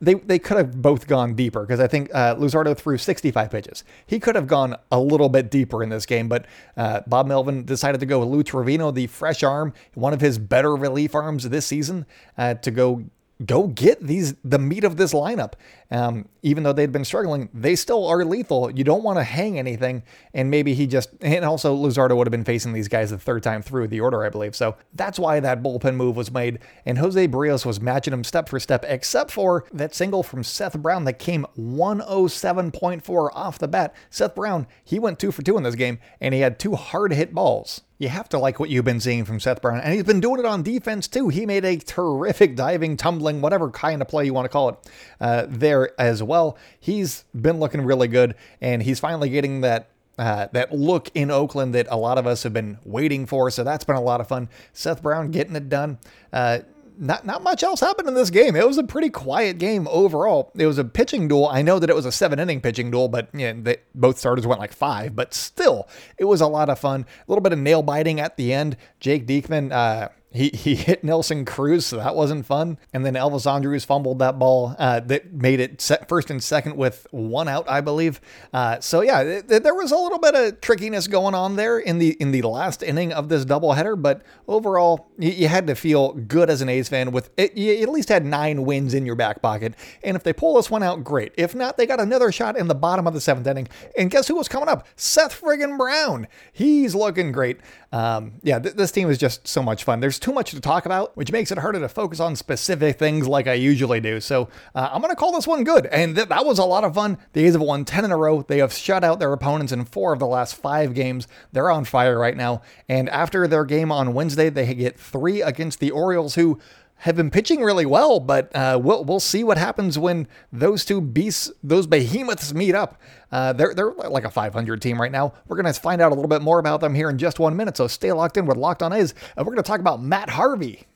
they, 0.00 0.14
they 0.14 0.40
could 0.40 0.56
have 0.56 0.82
both 0.82 1.06
gone 1.06 1.34
deeper 1.34 1.60
because 1.60 1.78
I 1.78 1.86
think 1.86 2.10
uh, 2.12 2.34
Luzardo 2.34 2.76
threw 2.76 2.98
65 2.98 3.50
pitches. 3.52 3.84
He 4.04 4.18
could 4.18 4.34
have 4.34 4.48
gone 4.48 4.76
a 4.90 4.98
little 4.98 5.28
bit 5.28 5.48
deeper 5.48 5.80
in 5.80 5.90
this 5.90 6.06
game, 6.06 6.28
but 6.28 6.46
uh, 6.76 7.02
Bob 7.06 7.28
Melvin 7.28 7.64
decided 7.64 8.00
to 8.00 8.06
go 8.06 8.18
with 8.18 8.28
Lou 8.28 8.42
Trivino, 8.42 8.92
the 8.92 9.06
fresh 9.06 9.44
arm, 9.44 9.72
one 9.94 10.12
of 10.12 10.20
his 10.20 10.38
better 10.38 10.74
relief 10.74 11.14
arms 11.14 11.48
this 11.48 11.66
season, 11.66 12.04
uh, 12.36 12.54
to 12.54 12.72
go 12.72 13.04
go 13.46 13.66
get 13.68 14.00
these 14.00 14.34
the 14.44 14.58
meat 14.58 14.84
of 14.84 14.96
this 14.96 15.12
lineup. 15.12 15.54
Um, 15.90 16.28
even 16.42 16.62
though 16.62 16.72
they'd 16.72 16.92
been 16.92 17.04
struggling, 17.04 17.48
they 17.52 17.76
still 17.76 18.06
are 18.06 18.24
lethal. 18.24 18.70
You 18.70 18.82
don't 18.82 19.02
want 19.02 19.18
to 19.18 19.24
hang 19.24 19.58
anything, 19.58 20.02
and 20.32 20.50
maybe 20.50 20.74
he 20.74 20.86
just 20.86 21.10
and 21.20 21.44
also 21.44 21.76
Luzardo 21.76 22.16
would 22.16 22.26
have 22.26 22.32
been 22.32 22.44
facing 22.44 22.72
these 22.72 22.88
guys 22.88 23.10
the 23.10 23.18
third 23.18 23.42
time 23.42 23.62
through 23.62 23.88
the 23.88 24.00
order, 24.00 24.24
I 24.24 24.30
believe. 24.30 24.56
So 24.56 24.76
that's 24.94 25.18
why 25.18 25.40
that 25.40 25.62
bullpen 25.62 25.94
move 25.94 26.16
was 26.16 26.30
made, 26.30 26.60
and 26.86 26.98
Jose 26.98 27.28
Berrios 27.28 27.66
was 27.66 27.80
matching 27.80 28.12
him 28.12 28.24
step 28.24 28.48
for 28.48 28.58
step, 28.58 28.84
except 28.88 29.30
for 29.30 29.64
that 29.72 29.94
single 29.94 30.22
from 30.22 30.42
Seth 30.42 30.78
Brown 30.78 31.04
that 31.04 31.18
came 31.18 31.46
107.4 31.58 33.30
off 33.34 33.58
the 33.58 33.68
bat. 33.68 33.94
Seth 34.10 34.34
Brown, 34.34 34.66
he 34.84 34.98
went 34.98 35.18
two 35.18 35.32
for 35.32 35.42
two 35.42 35.56
in 35.56 35.62
this 35.62 35.74
game, 35.74 35.98
and 36.20 36.34
he 36.34 36.40
had 36.40 36.58
two 36.58 36.74
hard 36.74 37.12
hit 37.12 37.34
balls 37.34 37.82
you 38.02 38.08
have 38.08 38.28
to 38.30 38.38
like 38.38 38.58
what 38.58 38.68
you've 38.68 38.84
been 38.84 38.98
seeing 38.98 39.24
from 39.24 39.38
Seth 39.38 39.62
Brown. 39.62 39.78
And 39.78 39.94
he's 39.94 40.02
been 40.02 40.18
doing 40.18 40.40
it 40.40 40.44
on 40.44 40.64
defense 40.64 41.06
too. 41.06 41.28
He 41.28 41.46
made 41.46 41.64
a 41.64 41.76
terrific 41.76 42.56
diving, 42.56 42.96
tumbling, 42.96 43.40
whatever 43.40 43.70
kind 43.70 44.02
of 44.02 44.08
play 44.08 44.24
you 44.24 44.34
want 44.34 44.44
to 44.44 44.48
call 44.48 44.70
it, 44.70 44.76
uh, 45.20 45.46
there 45.48 45.98
as 46.00 46.20
well. 46.20 46.58
He's 46.80 47.24
been 47.40 47.60
looking 47.60 47.82
really 47.82 48.08
good, 48.08 48.34
and 48.60 48.82
he's 48.82 48.98
finally 48.98 49.30
getting 49.30 49.60
that 49.60 49.88
uh, 50.18 50.48
that 50.52 50.72
look 50.72 51.10
in 51.14 51.30
Oakland 51.30 51.74
that 51.74 51.86
a 51.90 51.96
lot 51.96 52.18
of 52.18 52.26
us 52.26 52.42
have 52.42 52.52
been 52.52 52.78
waiting 52.84 53.24
for. 53.24 53.50
So 53.50 53.62
that's 53.62 53.84
been 53.84 53.96
a 53.96 54.02
lot 54.02 54.20
of 54.20 54.26
fun. 54.26 54.48
Seth 54.72 55.00
Brown 55.00 55.30
getting 55.30 55.54
it 55.54 55.68
done. 55.68 55.98
Uh, 56.32 56.60
not 56.98 57.26
not 57.26 57.42
much 57.42 57.62
else 57.62 57.80
happened 57.80 58.08
in 58.08 58.14
this 58.14 58.30
game. 58.30 58.56
It 58.56 58.66
was 58.66 58.78
a 58.78 58.84
pretty 58.84 59.10
quiet 59.10 59.58
game 59.58 59.88
overall. 59.90 60.52
It 60.56 60.66
was 60.66 60.78
a 60.78 60.84
pitching 60.84 61.28
duel. 61.28 61.48
I 61.48 61.62
know 61.62 61.78
that 61.78 61.90
it 61.90 61.96
was 61.96 62.06
a 62.06 62.12
seven 62.12 62.38
inning 62.38 62.60
pitching 62.60 62.90
duel, 62.90 63.08
but 63.08 63.28
yeah, 63.34 63.52
know, 63.52 63.74
both 63.94 64.18
starters 64.18 64.46
went 64.46 64.60
like 64.60 64.72
five. 64.72 65.14
But 65.16 65.34
still, 65.34 65.88
it 66.18 66.24
was 66.24 66.40
a 66.40 66.46
lot 66.46 66.68
of 66.68 66.78
fun. 66.78 67.02
A 67.02 67.30
little 67.30 67.42
bit 67.42 67.52
of 67.52 67.58
nail 67.58 67.82
biting 67.82 68.20
at 68.20 68.36
the 68.36 68.52
end. 68.52 68.76
Jake 69.00 69.26
Diekman. 69.26 69.72
Uh, 69.72 70.08
he, 70.32 70.50
he 70.50 70.74
hit 70.76 71.04
Nelson 71.04 71.44
Cruz, 71.44 71.86
so 71.86 71.96
that 71.98 72.14
wasn't 72.14 72.46
fun. 72.46 72.78
And 72.92 73.04
then 73.04 73.14
Elvis 73.14 73.50
Andrus 73.50 73.84
fumbled 73.84 74.18
that 74.20 74.38
ball 74.38 74.74
uh, 74.78 75.00
that 75.00 75.32
made 75.32 75.60
it 75.60 75.82
first 76.08 76.30
and 76.30 76.42
second 76.42 76.76
with 76.76 77.06
one 77.10 77.48
out, 77.48 77.68
I 77.68 77.80
believe. 77.80 78.20
Uh, 78.52 78.80
so 78.80 79.02
yeah, 79.02 79.20
it, 79.20 79.48
there 79.48 79.74
was 79.74 79.92
a 79.92 79.96
little 79.96 80.18
bit 80.18 80.34
of 80.34 80.60
trickiness 80.60 81.06
going 81.06 81.34
on 81.34 81.56
there 81.56 81.78
in 81.78 81.98
the 81.98 82.16
in 82.20 82.32
the 82.32 82.42
last 82.42 82.82
inning 82.82 83.12
of 83.12 83.28
this 83.28 83.44
doubleheader, 83.44 84.00
but 84.00 84.22
overall, 84.48 85.08
you, 85.18 85.30
you 85.30 85.48
had 85.48 85.66
to 85.66 85.74
feel 85.74 86.12
good 86.12 86.50
as 86.50 86.62
an 86.62 86.68
A's 86.68 86.88
fan 86.88 87.12
with 87.12 87.30
it. 87.36 87.56
You 87.56 87.82
at 87.82 87.88
least 87.88 88.08
had 88.08 88.24
nine 88.24 88.64
wins 88.64 88.94
in 88.94 89.06
your 89.06 89.16
back 89.16 89.42
pocket, 89.42 89.74
and 90.02 90.16
if 90.16 90.22
they 90.22 90.32
pull 90.32 90.54
this 90.54 90.70
one 90.70 90.82
out, 90.82 91.04
great. 91.04 91.32
If 91.36 91.54
not, 91.54 91.76
they 91.76 91.86
got 91.86 92.00
another 92.00 92.32
shot 92.32 92.56
in 92.56 92.68
the 92.68 92.74
bottom 92.74 93.06
of 93.06 93.14
the 93.14 93.20
seventh 93.20 93.46
inning. 93.46 93.68
And 93.96 94.10
guess 94.10 94.28
who 94.28 94.34
was 94.36 94.48
coming 94.48 94.68
up? 94.68 94.86
Seth 94.96 95.40
friggin' 95.40 95.76
Brown. 95.76 96.28
He's 96.52 96.94
looking 96.94 97.32
great. 97.32 97.58
Um, 97.92 98.34
yeah, 98.42 98.58
th- 98.58 98.74
this 98.74 98.90
team 98.90 99.10
is 99.10 99.18
just 99.18 99.46
so 99.46 99.62
much 99.62 99.84
fun. 99.84 100.00
There's 100.00 100.18
too 100.22 100.32
much 100.32 100.52
to 100.52 100.60
talk 100.60 100.86
about, 100.86 101.16
which 101.16 101.32
makes 101.32 101.50
it 101.50 101.58
harder 101.58 101.80
to 101.80 101.88
focus 101.88 102.20
on 102.20 102.36
specific 102.36 102.98
things 102.98 103.28
like 103.28 103.46
I 103.46 103.54
usually 103.54 104.00
do. 104.00 104.20
So 104.20 104.48
uh, 104.74 104.88
I'm 104.92 105.02
going 105.02 105.10
to 105.10 105.16
call 105.16 105.32
this 105.32 105.46
one 105.46 105.64
good. 105.64 105.86
And 105.86 106.14
th- 106.16 106.28
that 106.28 106.46
was 106.46 106.58
a 106.58 106.64
lot 106.64 106.84
of 106.84 106.94
fun. 106.94 107.18
The 107.32 107.44
A's 107.44 107.52
have 107.52 107.60
won 107.60 107.84
10 107.84 108.04
in 108.04 108.12
a 108.12 108.16
row. 108.16 108.42
They 108.42 108.58
have 108.58 108.72
shut 108.72 109.04
out 109.04 109.18
their 109.18 109.32
opponents 109.32 109.72
in 109.72 109.84
four 109.84 110.12
of 110.12 110.20
the 110.20 110.26
last 110.26 110.54
five 110.54 110.94
games. 110.94 111.28
They're 111.52 111.70
on 111.70 111.84
fire 111.84 112.18
right 112.18 112.36
now. 112.36 112.62
And 112.88 113.10
after 113.10 113.46
their 113.46 113.64
game 113.64 113.90
on 113.92 114.14
Wednesday, 114.14 114.48
they 114.48 114.72
get 114.74 114.98
three 114.98 115.42
against 115.42 115.80
the 115.80 115.90
Orioles, 115.90 116.36
who 116.36 116.58
have 117.02 117.16
been 117.16 117.32
pitching 117.32 117.62
really 117.62 117.84
well, 117.84 118.20
but 118.20 118.54
uh, 118.54 118.78
we'll 118.80 119.02
we'll 119.04 119.18
see 119.18 119.42
what 119.42 119.58
happens 119.58 119.98
when 119.98 120.28
those 120.52 120.84
two 120.84 121.00
beasts, 121.00 121.50
those 121.60 121.88
behemoths, 121.88 122.54
meet 122.54 122.76
up. 122.76 123.00
Uh, 123.32 123.52
they're 123.52 123.74
they're 123.74 123.90
like 123.92 124.24
a 124.24 124.30
500 124.30 124.80
team 124.80 125.00
right 125.00 125.10
now. 125.10 125.34
We're 125.48 125.56
gonna 125.56 125.72
find 125.72 126.00
out 126.00 126.12
a 126.12 126.14
little 126.14 126.28
bit 126.28 126.42
more 126.42 126.60
about 126.60 126.80
them 126.80 126.94
here 126.94 127.10
in 127.10 127.18
just 127.18 127.40
one 127.40 127.56
minute. 127.56 127.76
So 127.76 127.88
stay 127.88 128.12
locked 128.12 128.36
in 128.36 128.46
with 128.46 128.56
Locked 128.56 128.84
On 128.84 128.92
A's, 128.92 129.14
and 129.36 129.44
we're 129.44 129.52
gonna 129.52 129.64
talk 129.64 129.80
about 129.80 130.00
Matt 130.00 130.30
Harvey. 130.30 130.86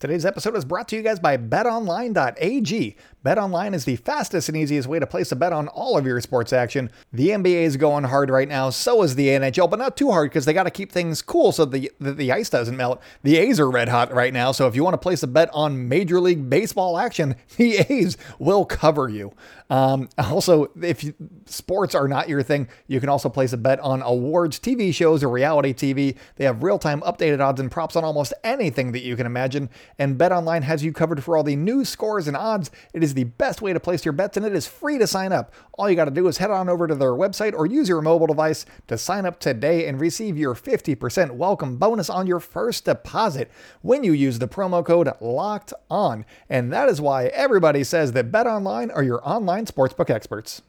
Today's 0.00 0.26
episode 0.26 0.56
is 0.56 0.64
brought 0.64 0.88
to 0.88 0.96
you 0.96 1.02
guys 1.02 1.20
by 1.20 1.36
BetOnline.ag. 1.36 2.96
BetOnline 3.24 3.72
is 3.72 3.84
the 3.84 3.94
fastest 3.96 4.48
and 4.48 4.58
easiest 4.58 4.88
way 4.88 4.98
to 4.98 5.06
place 5.06 5.30
a 5.30 5.36
bet 5.36 5.52
on 5.52 5.68
all 5.68 5.96
of 5.96 6.04
your 6.04 6.20
sports 6.20 6.52
action. 6.52 6.90
The 7.12 7.28
NBA 7.28 7.62
is 7.62 7.76
going 7.76 8.04
hard 8.04 8.30
right 8.30 8.48
now, 8.48 8.70
so 8.70 9.02
is 9.02 9.14
the 9.14 9.28
NHL, 9.28 9.70
but 9.70 9.78
not 9.78 9.96
too 9.96 10.10
hard 10.10 10.30
because 10.30 10.44
they 10.44 10.52
got 10.52 10.64
to 10.64 10.70
keep 10.70 10.90
things 10.90 11.22
cool 11.22 11.52
so 11.52 11.64
the, 11.64 11.92
the, 12.00 12.12
the 12.12 12.32
ice 12.32 12.50
doesn't 12.50 12.76
melt. 12.76 13.00
The 13.22 13.36
A's 13.36 13.60
are 13.60 13.70
red 13.70 13.88
hot 13.88 14.12
right 14.12 14.32
now, 14.32 14.50
so 14.50 14.66
if 14.66 14.74
you 14.74 14.82
want 14.82 14.94
to 14.94 14.98
place 14.98 15.22
a 15.22 15.28
bet 15.28 15.50
on 15.52 15.88
Major 15.88 16.18
League 16.18 16.50
Baseball 16.50 16.98
action, 16.98 17.36
the 17.56 17.78
A's 17.88 18.16
will 18.40 18.64
cover 18.64 19.08
you. 19.08 19.32
Um, 19.70 20.08
also, 20.18 20.70
if 20.82 21.04
you, 21.04 21.14
sports 21.46 21.94
are 21.94 22.08
not 22.08 22.28
your 22.28 22.42
thing, 22.42 22.68
you 22.88 23.00
can 23.00 23.08
also 23.08 23.28
place 23.28 23.52
a 23.52 23.56
bet 23.56 23.80
on 23.80 24.02
awards, 24.02 24.58
TV 24.58 24.92
shows, 24.92 25.22
or 25.22 25.30
reality 25.30 25.72
TV. 25.72 26.16
They 26.36 26.44
have 26.44 26.62
real 26.62 26.78
time 26.78 27.00
updated 27.02 27.40
odds 27.40 27.60
and 27.60 27.70
props 27.70 27.96
on 27.96 28.04
almost 28.04 28.34
anything 28.44 28.92
that 28.92 29.00
you 29.00 29.16
can 29.16 29.26
imagine. 29.26 29.70
And 29.98 30.18
BetOnline 30.18 30.62
has 30.62 30.84
you 30.84 30.92
covered 30.92 31.24
for 31.24 31.36
all 31.36 31.44
the 31.44 31.56
news, 31.56 31.88
scores, 31.88 32.28
and 32.28 32.36
odds. 32.36 32.70
It 32.92 33.02
is 33.02 33.11
the 33.14 33.24
best 33.24 33.62
way 33.62 33.72
to 33.72 33.80
place 33.80 34.04
your 34.04 34.12
bets, 34.12 34.36
and 34.36 34.44
it 34.44 34.54
is 34.54 34.66
free 34.66 34.98
to 34.98 35.06
sign 35.06 35.32
up. 35.32 35.52
All 35.74 35.88
you 35.88 35.96
got 35.96 36.06
to 36.06 36.10
do 36.10 36.26
is 36.28 36.38
head 36.38 36.50
on 36.50 36.68
over 36.68 36.86
to 36.86 36.94
their 36.94 37.12
website 37.12 37.54
or 37.54 37.66
use 37.66 37.88
your 37.88 38.02
mobile 38.02 38.26
device 38.26 38.66
to 38.88 38.98
sign 38.98 39.26
up 39.26 39.38
today 39.38 39.86
and 39.86 40.00
receive 40.00 40.36
your 40.36 40.54
50% 40.54 41.32
welcome 41.32 41.76
bonus 41.76 42.10
on 42.10 42.26
your 42.26 42.40
first 42.40 42.84
deposit 42.84 43.50
when 43.80 44.02
you 44.02 44.12
use 44.12 44.38
the 44.38 44.48
promo 44.48 44.84
code 44.84 45.08
LOCKED 45.20 45.72
ON. 45.90 46.24
And 46.48 46.72
that 46.72 46.88
is 46.88 47.00
why 47.00 47.26
everybody 47.26 47.84
says 47.84 48.12
that 48.12 48.32
BetOnline 48.32 48.94
are 48.94 49.02
your 49.02 49.20
online 49.26 49.42
online 49.52 49.66
sportsbook 49.66 50.08
experts. 50.08 50.62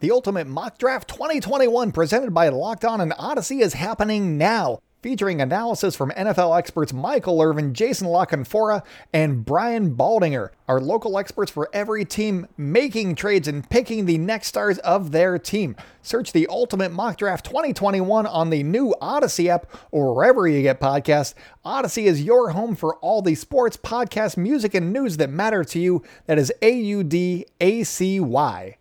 The 0.00 0.10
Ultimate 0.10 0.46
Mock 0.46 0.78
Draft 0.78 1.08
2021 1.08 1.92
presented 1.92 2.32
by 2.32 2.48
Locked 2.48 2.84
On 2.84 3.00
and 3.00 3.12
Audacy 3.12 3.60
is 3.60 3.74
happening 3.74 4.38
now. 4.38 4.78
Featuring 5.00 5.40
analysis 5.40 5.94
from 5.94 6.10
NFL 6.10 6.58
experts 6.58 6.92
Michael 6.92 7.40
Irvin, 7.40 7.72
Jason 7.72 8.08
La 8.08 8.26
Canfora, 8.26 8.82
and 9.12 9.44
Brian 9.44 9.94
Baldinger, 9.94 10.48
our 10.66 10.80
local 10.80 11.20
experts 11.20 11.52
for 11.52 11.70
every 11.72 12.04
team 12.04 12.48
making 12.56 13.14
trades 13.14 13.46
and 13.46 13.70
picking 13.70 14.06
the 14.06 14.18
next 14.18 14.48
stars 14.48 14.78
of 14.78 15.12
their 15.12 15.38
team. 15.38 15.76
Search 16.02 16.32
the 16.32 16.48
Ultimate 16.48 16.90
Mock 16.90 17.16
Draft 17.16 17.46
2021 17.46 18.26
on 18.26 18.50
the 18.50 18.64
new 18.64 18.92
Audacy 19.00 19.46
app 19.46 19.70
or 19.92 20.12
wherever 20.16 20.48
you 20.48 20.62
get 20.62 20.80
podcasts. 20.80 21.34
Audacy 21.64 22.06
is 22.06 22.24
your 22.24 22.50
home 22.50 22.74
for 22.74 22.96
all 22.96 23.22
the 23.22 23.36
sports, 23.36 23.76
podcasts, 23.76 24.36
music, 24.36 24.74
and 24.74 24.92
news 24.92 25.16
that 25.18 25.30
matter 25.30 25.62
to 25.62 25.78
you. 25.78 26.02
That 26.26 26.40
is 26.40 26.52
A 26.60 26.72
U 26.72 27.04
D 27.04 27.46
A 27.60 27.84
C 27.84 28.18
Y. 28.18 28.77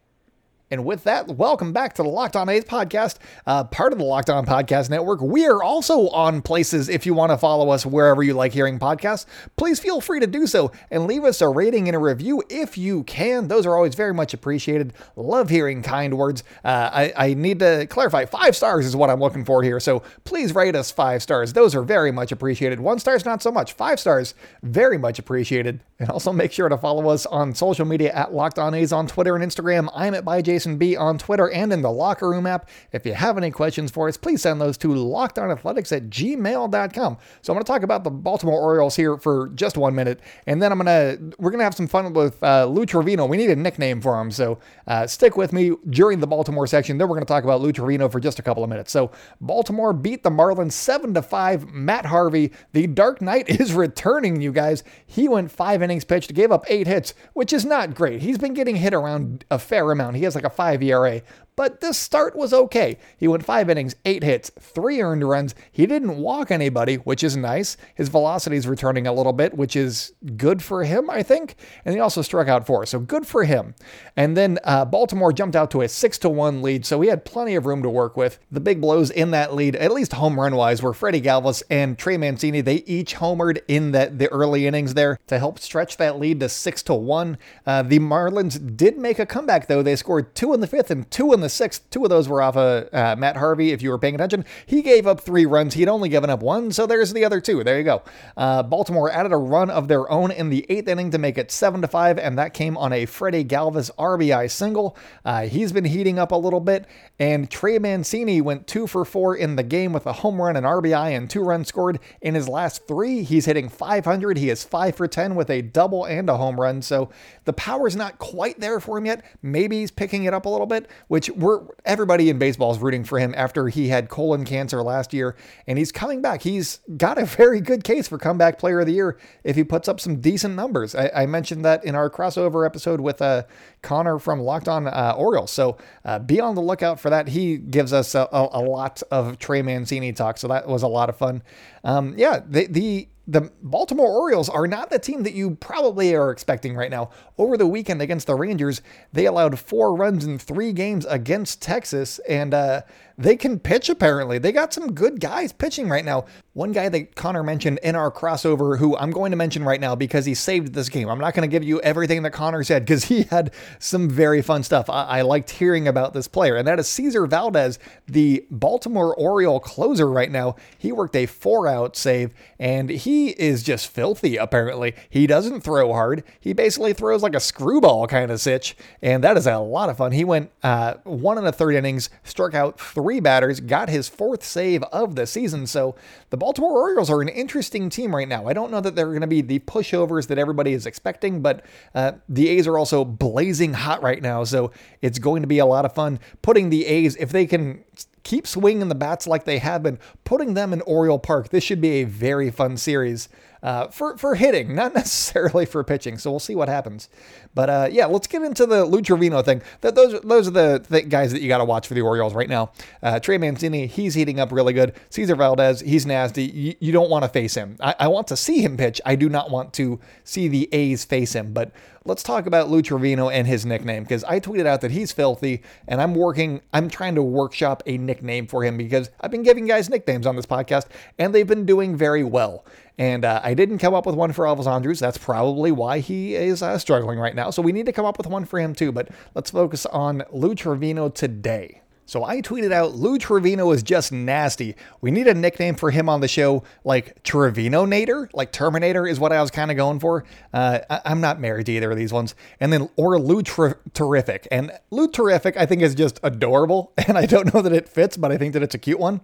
And 0.70 0.84
with 0.84 1.06
that, 1.06 1.30
welcome 1.30 1.72
back 1.72 1.94
to 1.94 2.04
the 2.04 2.10
Locked 2.10 2.36
On 2.36 2.50
A's 2.50 2.66
podcast, 2.66 3.20
uh, 3.46 3.64
part 3.64 3.94
of 3.94 4.00
the 4.00 4.04
Locked 4.04 4.30
On 4.30 4.46
Podcast 4.46 4.90
Network. 4.90 5.22
We 5.22 5.46
are 5.46 5.64
also 5.64 6.10
on 6.10 6.42
places 6.42 6.90
if 6.90 7.06
you 7.06 7.14
want 7.14 7.32
to 7.32 7.38
follow 7.38 7.70
us 7.70 7.86
wherever 7.86 8.22
you 8.22 8.34
like 8.34 8.52
hearing 8.52 8.78
podcasts. 8.78 9.26
Please 9.56 9.80
feel 9.80 10.02
free 10.02 10.20
to 10.20 10.28
do 10.28 10.46
so 10.46 10.74
and 10.92 11.08
leave 11.08 11.24
us 11.24 11.40
a 11.40 11.48
rating 11.48 11.88
and 11.88 11.96
a 11.96 12.00
review 12.00 12.44
if 12.50 12.78
you 12.78 13.04
can. 13.06 13.48
Those 13.48 13.66
are 13.66 13.78
always 13.78 13.96
very 13.96 14.14
much 14.14 14.34
appreciated. 14.34 14.92
Love 15.16 15.50
hearing 15.50 15.82
kind 15.82 16.18
words. 16.18 16.44
Uh, 16.66 16.90
I, 16.92 17.14
I 17.16 17.34
need 17.34 17.60
to 17.60 17.88
clarify 17.88 18.26
five 18.26 18.54
stars 18.54 18.86
is 18.86 18.94
what 18.94 19.10
I'm 19.10 19.22
looking 19.22 19.46
for 19.46 19.64
here. 19.64 19.80
So 19.80 20.04
please 20.26 20.54
rate 20.54 20.76
us 20.76 20.92
five 20.92 21.24
stars. 21.24 21.54
Those 21.54 21.76
are 21.76 21.82
very 21.82 22.12
much 22.12 22.34
appreciated. 22.34 22.82
One 22.82 23.00
stars, 23.00 23.24
not 23.24 23.42
so 23.42 23.54
much. 23.54 23.72
Five 23.72 24.02
stars, 24.02 24.36
very 24.64 24.98
much 24.98 25.18
appreciated. 25.18 25.80
And 26.00 26.12
also 26.12 26.32
make 26.32 26.52
sure 26.52 26.70
to 26.70 26.78
follow 26.78 27.10
us 27.10 27.26
on 27.26 27.56
social 27.56 27.86
media 27.86 28.14
at 28.14 28.32
Locked 28.32 28.60
On 28.60 28.74
A's 28.76 28.94
on 28.94 29.08
Twitter 29.08 29.36
and 29.36 29.44
Instagram. 29.44 29.90
I'm 29.96 30.14
at 30.14 30.24
by 30.24 30.44
Jason 30.44 30.78
B 30.78 30.96
on 30.96 31.18
Twitter 31.18 31.50
and 31.50 31.74
in 31.74 31.82
the 31.82 31.92
Locker 31.92 32.30
Room 32.30 32.46
app. 32.46 32.70
If 32.92 33.04
you 33.04 33.16
have 33.16 33.36
any 33.36 33.50
questions 33.50 33.90
for 33.90 34.08
us, 34.08 34.16
please 34.16 34.44
send 34.44 34.62
those 34.62 34.78
to 34.80 34.90
lockedonathletics 34.90 35.96
at 35.96 36.10
gmail.com. 36.10 37.18
So 37.42 37.52
I'm 37.52 37.56
going 37.56 37.64
to 37.64 37.72
talk 37.72 37.82
about 37.82 38.04
the 38.04 38.12
Baltimore 38.12 38.62
Orioles 38.62 38.96
here 38.96 39.18
for 39.18 39.50
just 39.56 39.76
one 39.76 39.96
minute, 39.96 40.20
and 40.46 40.62
then 40.62 40.72
I'm 40.72 40.80
going 40.80 40.86
to 40.86 41.36
we're 41.40 41.50
going 41.50 41.60
to 41.60 41.64
have 41.64 41.74
some 41.74 41.88
fun 41.88 42.14
with 42.14 42.44
uh, 42.44 42.66
Lou 42.66 42.86
Trivino. 42.86 43.28
We 43.28 43.38
need 43.38 43.50
a 43.50 43.56
nickname 43.56 44.00
for 44.00 44.22
him, 44.22 44.30
so 44.30 44.60
uh, 44.86 45.08
stick 45.08 45.36
with 45.36 45.52
me 45.52 45.72
during 45.90 46.20
the 46.20 46.28
Baltimore 46.28 46.68
section. 46.68 47.00
Then 47.00 47.08
we're 47.08 47.16
going 47.16 47.26
to 47.26 47.34
talk 47.34 47.44
about 47.44 47.62
Lou 47.62 47.74
Trivino 47.74 48.12
for 48.12 48.20
just 48.20 48.38
a 48.38 48.44
couple 48.44 48.64
of 48.64 48.70
minutes. 48.70 48.92
So 48.92 49.10
Baltimore 49.42 49.94
beat 49.94 50.22
the 50.22 50.30
Marlins 50.30 50.74
seven 50.74 51.16
to 51.16 51.24
five. 51.24 51.68
Matt 51.74 52.06
Harvey, 52.06 52.52
the 52.74 52.86
Dark 52.86 53.20
Knight, 53.20 53.50
is 53.60 53.74
returning. 53.74 54.42
You 54.42 54.52
guys, 54.52 54.84
he 55.08 55.28
went 55.28 55.50
five 55.50 55.82
innings 55.88 56.06
pitched, 56.06 56.34
gave 56.34 56.52
up 56.52 56.66
eight 56.68 56.88
hits, 56.88 57.14
which 57.34 57.54
is 57.54 57.66
not 57.66 57.96
great. 57.96 58.22
He's 58.22 58.38
been 58.38 58.54
getting 58.54 58.76
hit 58.76 58.94
around 58.94 59.46
a 59.50 59.58
fair 59.58 59.90
amount. 59.92 60.18
He 60.18 60.24
has 60.24 60.36
like 60.36 60.44
a 60.44 60.50
five 60.50 60.84
ERA, 60.84 61.22
but 61.58 61.82
this 61.82 61.98
start 61.98 62.36
was 62.36 62.54
okay. 62.54 62.98
He 63.18 63.28
went 63.28 63.44
five 63.44 63.68
innings, 63.70 63.96
eight 64.06 64.24
hits, 64.24 64.52
three 64.60 65.02
earned 65.02 65.28
runs. 65.28 65.56
He 65.72 65.88
didn't 65.88 66.18
walk 66.18 66.52
anybody, 66.52 66.96
which 66.98 67.24
is 67.24 67.36
nice. 67.36 67.78
His 67.96 68.10
velocity 68.10 68.56
is 68.58 68.68
returning 68.68 69.08
a 69.08 69.12
little 69.12 69.34
bit, 69.34 69.56
which 69.56 69.76
is 69.76 70.14
good 70.38 70.62
for 70.62 70.84
him, 70.84 71.10
I 71.10 71.24
think. 71.24 71.56
And 71.84 71.96
he 71.96 72.00
also 72.00 72.22
struck 72.22 72.48
out 72.48 72.68
four, 72.68 72.86
so 72.86 73.00
good 73.00 73.26
for 73.26 73.44
him. 73.44 73.74
And 74.16 74.38
then 74.38 74.60
uh, 74.64 74.86
Baltimore 74.86 75.34
jumped 75.34 75.56
out 75.56 75.72
to 75.72 75.82
a 75.82 75.90
six 75.90 76.20
to 76.20 76.30
one 76.30 76.62
lead, 76.62 76.86
so 76.86 77.02
he 77.02 77.10
had 77.10 77.26
plenty 77.26 77.56
of 77.56 77.66
room 77.66 77.82
to 77.82 77.90
work 77.90 78.16
with. 78.16 78.38
The 78.52 78.60
big 78.60 78.80
blows 78.80 79.10
in 79.10 79.32
that 79.32 79.56
lead, 79.56 79.76
at 79.78 79.92
least 79.92 80.14
home 80.14 80.40
run 80.40 80.56
wise, 80.56 80.84
were 80.84 80.94
Freddie 80.94 81.22
Galvis 81.22 81.64
and 81.72 81.98
Trey 81.98 82.18
Mancini. 82.18 82.62
They 82.62 82.84
each 82.86 83.16
homered 83.16 83.64
in 83.68 83.94
the, 83.94 84.12
the 84.16 84.28
early 84.28 84.68
innings 84.68 84.94
there 84.94 85.18
to 85.26 85.40
help 85.40 85.58
stretch 85.58 85.98
that 85.98 86.20
lead 86.20 86.40
to 86.42 86.50
six 86.50 86.84
to 86.84 86.94
one. 86.94 87.40
Uh, 87.66 87.82
the 87.82 87.98
Marlins 87.98 88.78
did 88.78 89.00
make 89.00 89.18
a 89.18 89.26
comeback 89.26 89.66
though. 89.66 89.82
They 89.82 89.96
scored 89.96 90.36
two 90.36 90.54
in 90.54 90.60
the 90.60 90.68
fifth 90.68 90.92
and 90.92 91.10
two 91.10 91.34
in 91.34 91.40
the 91.40 91.47
sixth. 91.50 91.90
Two 91.90 92.04
of 92.04 92.10
those 92.10 92.28
were 92.28 92.42
off 92.42 92.58
of 92.58 92.90
uh, 92.94 93.16
Matt 93.18 93.38
Harvey. 93.38 93.72
If 93.72 93.82
you 93.82 93.90
were 93.90 93.98
paying 93.98 94.16
attention, 94.16 94.46
he 94.66 94.82
gave 94.82 95.08
up 95.08 95.22
three 95.22 95.46
runs. 95.46 95.74
He'd 95.74 95.90
only 95.90 96.10
given 96.10 96.30
up 96.30 96.42
one, 96.42 96.72
so 96.72 96.86
there's 96.86 97.14
the 97.14 97.26
other 97.26 97.42
two. 97.42 97.64
There 97.64 97.78
you 97.78 97.84
go. 97.84 98.04
Uh, 98.36 98.64
Baltimore 98.64 99.12
added 99.12 99.32
a 99.32 99.38
run 99.38 99.70
of 99.70 99.88
their 99.88 100.10
own 100.12 100.32
in 100.32 100.50
the 100.50 100.66
eighth 100.70 100.88
inning 100.88 101.12
to 101.12 101.18
make 101.18 101.38
it 101.38 101.52
seven 101.52 101.82
to 101.82 101.88
five, 101.88 102.18
and 102.18 102.38
that 102.38 102.54
came 102.54 102.78
on 102.78 102.94
a 102.94 103.06
Freddie 103.06 103.46
Galvis 103.46 103.92
RBI 103.98 104.50
single. 104.50 104.98
Uh, 105.26 105.44
he's 105.48 105.72
been 105.72 105.86
heating 105.86 106.20
up 106.20 106.32
a 106.32 106.36
little 106.36 106.60
bit, 106.60 106.86
and 107.20 107.50
Trey 107.50 107.80
Mancini 107.80 108.42
went 108.42 108.68
two 108.68 108.88
for 108.88 109.06
four 109.06 109.36
in 109.36 109.56
the 109.56 109.64
game 109.64 109.94
with 109.94 110.06
a 110.06 110.14
home 110.14 110.42
run, 110.42 110.56
an 110.56 110.64
RBI, 110.64 111.16
and 111.16 111.30
two 111.30 111.42
runs 111.42 111.68
scored 111.68 112.00
in 112.22 112.36
his 112.36 112.48
last 112.48 112.88
three. 112.88 113.24
He's 113.24 113.46
hitting 113.46 113.70
500. 113.70 114.38
He 114.38 114.50
is 114.50 114.64
five 114.64 114.96
for 114.96 115.08
10 115.08 115.36
with 115.36 115.50
a 115.50 115.62
double 115.62 116.06
and 116.06 116.30
a 116.30 116.38
home 116.38 116.60
run. 116.60 116.82
So 116.82 117.10
the 117.46 117.54
power's 117.54 117.96
not 117.96 118.20
quite 118.20 118.60
there 118.60 118.80
for 118.80 118.98
him 118.98 119.06
yet. 119.06 119.24
Maybe 119.42 119.80
he's 119.80 119.92
picking 119.92 120.26
it 120.26 120.34
up 120.34 120.46
a 120.46 120.50
little 120.50 120.68
bit, 120.68 120.90
which 121.08 121.30
we're 121.38 121.62
everybody 121.86 122.30
in 122.30 122.40
baseball 122.40 122.72
is 122.72 122.80
rooting 122.80 123.04
for 123.04 123.20
him 123.20 123.34
after 123.38 123.68
he 123.68 123.90
had 123.90 124.10
colon 124.10 124.44
cancer 124.44 124.82
last 124.82 125.14
year, 125.14 125.36
and 125.68 125.78
he's 125.78 125.92
coming 125.92 126.22
back. 126.22 126.42
He's 126.42 126.80
got 126.98 127.18
a 127.18 127.26
very 127.26 127.62
good 127.62 127.84
case 127.84 128.08
for 128.08 128.18
comeback 128.18 128.58
player 128.58 128.80
of 128.80 128.88
the 128.88 128.94
year 128.94 129.18
if 129.44 129.56
he 129.56 129.64
puts 129.64 129.88
up 129.88 130.00
some 130.00 130.20
decent 130.20 130.56
numbers. 130.56 130.96
I, 130.96 131.12
I 131.16 131.26
mentioned 131.28 131.64
that 131.64 131.86
in 131.86 131.96
our 131.96 132.10
crossover 132.10 132.66
episode 132.66 133.00
with 133.00 133.22
uh, 133.22 133.44
Connor 133.84 134.18
from 134.18 134.42
Locked 134.42 134.68
On 134.68 134.88
uh, 134.88 135.14
Orioles. 135.16 135.52
So 135.52 135.78
uh, 136.04 136.20
be 136.20 136.40
on 136.40 136.56
the 136.56 136.62
lookout 136.62 137.00
for 137.00 137.12
that. 137.12 137.30
He 137.30 137.58
gives 137.58 137.94
us 137.94 138.16
a, 138.16 138.28
a, 138.32 138.50
a, 138.54 138.62
lot 138.62 139.04
of 139.12 139.38
Trey 139.38 139.62
Mancini 139.62 140.14
talk, 140.14 140.40
so 140.40 140.48
that 140.48 140.68
was 140.68 140.82
a 140.82 140.88
lot 140.88 141.10
of 141.10 141.18
fun. 141.18 141.44
Um, 141.84 142.16
yeah, 142.18 142.42
the, 142.46 142.66
the 142.66 143.08
the 143.28 143.52
Baltimore 143.62 144.08
Orioles 144.08 144.48
are 144.48 144.68
not 144.68 144.90
the 144.90 145.00
team 145.00 145.24
that 145.24 145.34
you 145.34 145.56
probably 145.56 146.16
are 146.16 146.32
expecting 146.32 146.76
right 146.76 146.90
now. 146.90 147.10
Over 147.38 147.58
the 147.58 147.68
weekend 147.68 148.02
against 148.02 148.26
the 148.26 148.36
Rangers, 148.36 148.82
they 149.12 149.26
allowed 149.26 149.60
four 149.60 149.96
runs 149.96 150.26
in 150.26 150.40
three 150.40 150.72
games 150.72 151.06
against 151.06 151.62
Texas, 151.62 152.20
and 152.30 152.54
uh, 152.54 152.82
they 153.18 153.36
can 153.36 153.60
pitch 153.60 153.90
apparently. 153.90 154.38
They 154.38 154.54
got 154.54 154.74
some 154.74 154.94
good 154.94 155.20
guys 155.20 155.52
pitching 155.52 155.90
right 155.90 156.06
now. 156.06 156.26
One 156.58 156.72
guy 156.72 156.90
that 156.90 157.14
Connor 157.14 157.44
mentioned 157.44 157.80
in 157.84 157.96
our 157.96 158.10
crossover, 158.10 158.80
who 158.80 158.98
I'm 158.98 159.12
going 159.12 159.30
to 159.30 159.38
mention 159.38 159.64
right 159.64 159.80
now 159.80 159.94
because 159.94 160.26
he 160.26 160.34
saved 160.34 160.74
this 160.74 160.90
game. 160.90 161.08
I'm 161.08 161.20
not 161.20 161.36
going 161.36 161.48
to 161.48 161.52
give 161.52 161.64
you 161.64 161.80
everything 161.82 162.24
that 162.24 162.32
Connor 162.32 162.64
said 162.64 162.84
because 162.84 163.04
he 163.10 163.26
had 163.30 163.54
some 163.78 164.10
very 164.10 164.42
fun 164.42 164.64
stuff. 164.64 164.90
I-, 164.90 165.20
I 165.20 165.22
liked 165.22 165.52
hearing 165.52 165.88
about 165.88 166.16
this 166.16 166.28
player, 166.28 166.56
and 166.56 166.68
that 166.68 166.80
is 166.80 166.88
Cesar 166.88 167.28
Valdez, 167.28 167.78
the 168.08 168.44
Baltimore 168.50 169.14
Oriole 169.20 169.60
closer 169.60 170.10
right 170.10 170.32
now. 170.32 170.56
He 170.80 170.92
worked 170.92 171.16
a 171.16 171.28
four 171.28 171.68
out 171.68 171.96
save, 171.96 172.34
and 172.58 172.90
he 172.90 173.30
is 173.40 173.62
just 173.62 173.88
filthy 173.90 174.36
apparently. 174.38 174.96
He 175.12 175.28
doesn't 175.28 175.62
throw 175.62 175.94
hard. 175.94 176.24
He 176.40 176.54
basically 176.54 176.94
throws 176.94 177.22
like 177.22 177.36
a 177.36 177.40
screwball 177.40 178.08
kind 178.08 178.32
of 178.32 178.42
sitch, 178.42 178.76
and 179.04 179.24
that 179.24 179.38
is 179.38 179.46
a 179.46 179.60
lot 179.60 179.92
of 179.92 179.98
fun. 179.98 180.12
He 180.12 180.24
went 180.24 180.50
uh, 180.64 180.96
one 181.04 181.38
and 181.38 181.46
a 181.46 181.52
third 181.52 181.76
innings, 181.76 182.10
struck 182.24 182.56
out 182.56 182.80
three 182.80 183.20
batters, 183.20 183.60
got 183.60 183.90
his 183.90 184.10
fourth 184.10 184.44
save 184.44 184.82
of 184.86 185.16
the 185.16 185.28
season. 185.28 185.68
So 185.68 185.94
the 186.32 186.47
Baltimore 186.48 186.72
Orioles 186.72 187.10
are 187.10 187.22
an 187.22 187.28
interesting 187.28 187.90
team 187.90 188.16
right 188.16 188.30
now. 188.30 188.48
I 188.48 188.54
don't 188.54 188.72
know 188.72 188.80
that 188.80 188.96
they're 188.96 189.10
going 189.10 189.20
to 189.20 189.28
be 189.28 189.42
the 189.42 189.60
pushovers 189.60 190.28
that 190.28 190.38
everybody 190.38 190.72
is 190.72 190.86
expecting, 190.86 191.42
but 191.42 191.66
uh, 191.94 192.14
the 192.30 192.48
A's 192.48 192.68
are 192.68 192.78
also 192.78 193.04
blazing 193.04 193.74
hot 193.74 194.02
right 194.02 194.22
now. 194.22 194.46
So 194.46 194.72
it's 195.02 195.20
going 195.20 195.42
to 195.42 195.48
be 195.50 195.60
a 195.60 195.66
lot 195.66 195.84
of 195.84 195.94
fun 195.94 196.22
putting 196.42 196.70
the 196.70 196.86
A's, 196.86 197.18
if 197.18 197.34
they 197.34 197.46
can 197.48 197.84
keep 198.24 198.48
swinging 198.48 198.88
the 198.88 198.96
bats 198.96 199.28
like 199.28 199.44
they 199.44 199.58
have 199.58 199.84
been, 199.84 200.00
putting 200.24 200.54
them 200.54 200.72
in 200.72 200.80
Oriole 200.84 201.20
Park. 201.20 201.50
This 201.50 201.66
should 201.66 201.82
be 201.82 201.96
a 201.96 202.06
very 202.06 202.50
fun 202.50 202.78
series 202.78 203.28
uh, 203.68 203.90
for 203.90 204.16
for 204.16 204.36
hitting, 204.36 204.74
not 204.74 204.94
necessarily 204.96 205.66
for 205.66 205.84
pitching. 205.84 206.18
So 206.18 206.32
we'll 206.32 206.40
see 206.40 206.56
what 206.56 206.70
happens. 206.70 207.10
But 207.54 207.70
uh, 207.70 207.90
yeah, 207.92 208.06
let's 208.06 208.26
get 208.26 208.42
into 208.42 208.66
the 208.66 208.86
Lou 208.86 209.02
Trivino 209.02 209.44
thing. 209.44 209.62
That 209.82 209.94
those 209.94 210.22
those 210.22 210.48
are 210.48 210.52
the, 210.52 210.86
the 210.88 211.02
guys 211.02 211.34
that 211.34 211.42
you 211.42 211.50
got 211.50 211.58
to 211.58 211.66
watch 211.66 211.86
for 211.86 211.94
the 211.94 212.00
Orioles 212.00 212.34
right 212.34 212.48
now. 212.48 212.72
Uh, 213.04 213.20
Trey 213.20 213.38
Mancini, 213.38 213.86
he's 213.86 214.14
heating 214.14 214.40
up 214.40 214.54
really 214.54 214.72
good. 214.72 214.94
Cesar 215.10 215.36
Valdez, 215.36 215.82
he's 215.82 216.06
nasty. 216.06 216.46
You, 216.46 216.76
you 216.80 216.92
don't 216.94 217.10
want 217.10 217.24
to 217.26 217.30
face 217.30 217.56
him. 217.56 217.76
I, 217.82 217.94
I 218.00 218.08
want 218.08 218.28
to 218.28 218.38
see 218.38 218.62
him 218.62 218.78
pitch. 218.78 219.02
I 219.06 219.18
do 219.18 219.28
not 219.28 219.52
want 219.52 219.74
to 219.74 220.00
see 220.24 220.48
the 220.48 220.70
A's 220.72 221.04
face 221.04 221.34
him. 221.34 221.52
But 221.52 221.74
let's 222.08 222.24
talk 222.24 222.46
about 222.46 222.70
Lou 222.70 222.82
Trivino 222.82 223.32
and 223.32 223.46
his 223.46 223.66
nickname 223.66 224.04
because 224.04 224.24
I 224.24 224.40
tweeted 224.40 224.66
out 224.66 224.80
that 224.82 224.92
he's 224.92 225.12
filthy 225.12 225.62
and 225.88 226.02
I'm 226.02 226.16
working, 226.16 226.62
I'm 226.72 226.90
trying 226.90 227.16
to 227.16 227.22
workshop 227.22 227.84
a 227.86 227.98
nickname 227.98 228.48
for 228.48 228.64
him 228.64 228.78
because 228.78 229.10
I've 229.20 229.32
been 229.32 229.44
giving 229.44 229.66
guys 229.66 229.90
nicknames 229.90 230.26
on 230.26 230.38
this 230.38 230.46
podcast 230.46 230.86
and 231.20 231.36
they've 231.36 231.46
been 231.46 231.66
doing 231.66 231.98
very 231.98 232.24
well. 232.24 232.64
And 232.98 233.26
uh, 233.26 233.42
I 233.44 233.54
didn't 233.54 233.78
come 233.78 233.94
up 233.94 234.06
with 234.06 234.16
one 234.16 234.34
for 234.34 234.46
Elvis 234.46 234.66
Andrus. 234.66 235.00
That's 235.00 235.18
probably 235.18 235.72
why 235.72 236.00
he 236.00 236.36
is 236.36 236.64
uh, 236.64 236.78
struggling 236.80 237.20
right 237.20 237.36
now. 237.36 237.52
So 237.52 237.62
we 237.62 237.72
need 237.72 237.86
to 237.86 237.92
come 237.94 238.06
up 238.06 238.18
with 238.18 238.28
one 238.28 238.46
for 238.46 238.60
him 238.60 238.74
too. 238.74 238.92
But 238.92 239.10
let's 239.36 239.52
focus 239.52 239.86
on 239.86 240.24
Lou 240.32 240.56
Trivino 240.56 241.14
today. 241.14 241.82
So 242.08 242.24
I 242.24 242.42
tweeted 242.42 242.72
out 242.72 242.96
Lou 242.96 243.18
Trivino 243.20 243.76
is 243.76 243.84
just 243.84 244.14
nasty. 244.14 244.78
We 245.02 245.12
need 245.12 245.28
a 245.28 245.34
nickname 245.34 245.76
for 245.76 245.92
him 245.92 246.08
on 246.08 246.22
the 246.22 246.28
show, 246.30 246.64
like 246.86 247.22
Trevino 247.24 247.86
Nader, 247.86 248.30
like 248.34 248.54
Terminator 248.54 249.06
is 249.06 249.20
what 249.20 249.34
I 249.34 249.42
was 249.42 249.52
kind 249.52 249.72
of 249.72 249.76
going 249.76 250.00
for. 250.00 250.24
Uh, 250.54 250.80
I- 250.90 251.02
am 251.12 251.20
not 251.20 251.42
married 251.42 251.66
to 251.66 251.74
either 251.74 251.92
of 251.92 251.98
these 251.98 252.14
ones. 252.14 252.34
And 252.62 252.72
then 252.72 252.90
or 252.96 253.20
Lou 253.20 253.44
Ter- 253.44 253.78
Terrific. 253.94 254.48
And 254.52 254.72
Lou 254.90 255.10
Terrific 255.10 255.58
I 255.58 255.66
think 255.66 255.82
is 255.82 255.96
just 255.96 256.22
adorable, 256.24 256.94
and 257.08 257.18
I 257.18 257.26
don't 257.26 257.54
know 257.54 257.62
that 257.62 257.74
it 257.74 257.90
fits, 257.90 258.16
but 258.16 258.32
I 258.32 258.38
think 258.38 258.54
that 258.54 258.64
it's 258.64 258.74
a 258.74 258.80
cute 258.80 259.00
one. 259.00 259.20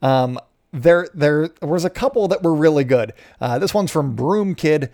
Um, 0.00 0.40
there 0.72 1.08
there 1.14 1.50
was 1.60 1.84
a 1.84 1.90
couple 1.90 2.28
that 2.28 2.42
were 2.42 2.54
really 2.54 2.84
good. 2.84 3.12
Uh, 3.40 3.58
this 3.58 3.74
one's 3.74 3.90
from 3.90 4.14
Broom 4.14 4.54
Kid. 4.54 4.90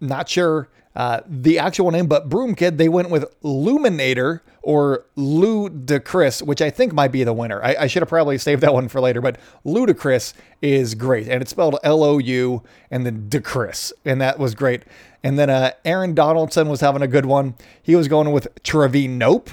Not 0.00 0.28
sure 0.28 0.68
uh, 0.96 1.20
the 1.26 1.58
actual 1.58 1.90
name, 1.90 2.06
but 2.06 2.28
Broom 2.28 2.54
Kid. 2.54 2.78
They 2.78 2.88
went 2.88 3.10
with 3.10 3.24
Luminator 3.42 4.40
or 4.62 5.04
Ludacris, 5.16 6.42
which 6.42 6.60
I 6.60 6.70
think 6.70 6.92
might 6.92 7.12
be 7.12 7.24
the 7.24 7.32
winner. 7.32 7.62
I, 7.62 7.76
I 7.80 7.86
should 7.86 8.02
have 8.02 8.08
probably 8.08 8.38
saved 8.38 8.62
that 8.62 8.74
one 8.74 8.88
for 8.88 9.00
later, 9.00 9.20
but 9.20 9.38
Ludacris 9.64 10.34
is 10.60 10.94
great. 10.94 11.28
And 11.28 11.40
it's 11.40 11.50
spelled 11.50 11.78
L 11.82 12.02
O 12.02 12.18
U 12.18 12.62
and 12.90 13.06
then 13.06 13.28
Decris. 13.28 13.92
And 14.04 14.20
that 14.20 14.38
was 14.38 14.54
great. 14.54 14.82
And 15.22 15.38
then 15.38 15.50
uh, 15.50 15.72
Aaron 15.84 16.14
Donaldson 16.14 16.68
was 16.68 16.80
having 16.80 17.02
a 17.02 17.08
good 17.08 17.26
one. 17.26 17.54
He 17.82 17.96
was 17.96 18.08
going 18.08 18.30
with 18.30 18.48
Trevinope. 18.62 19.48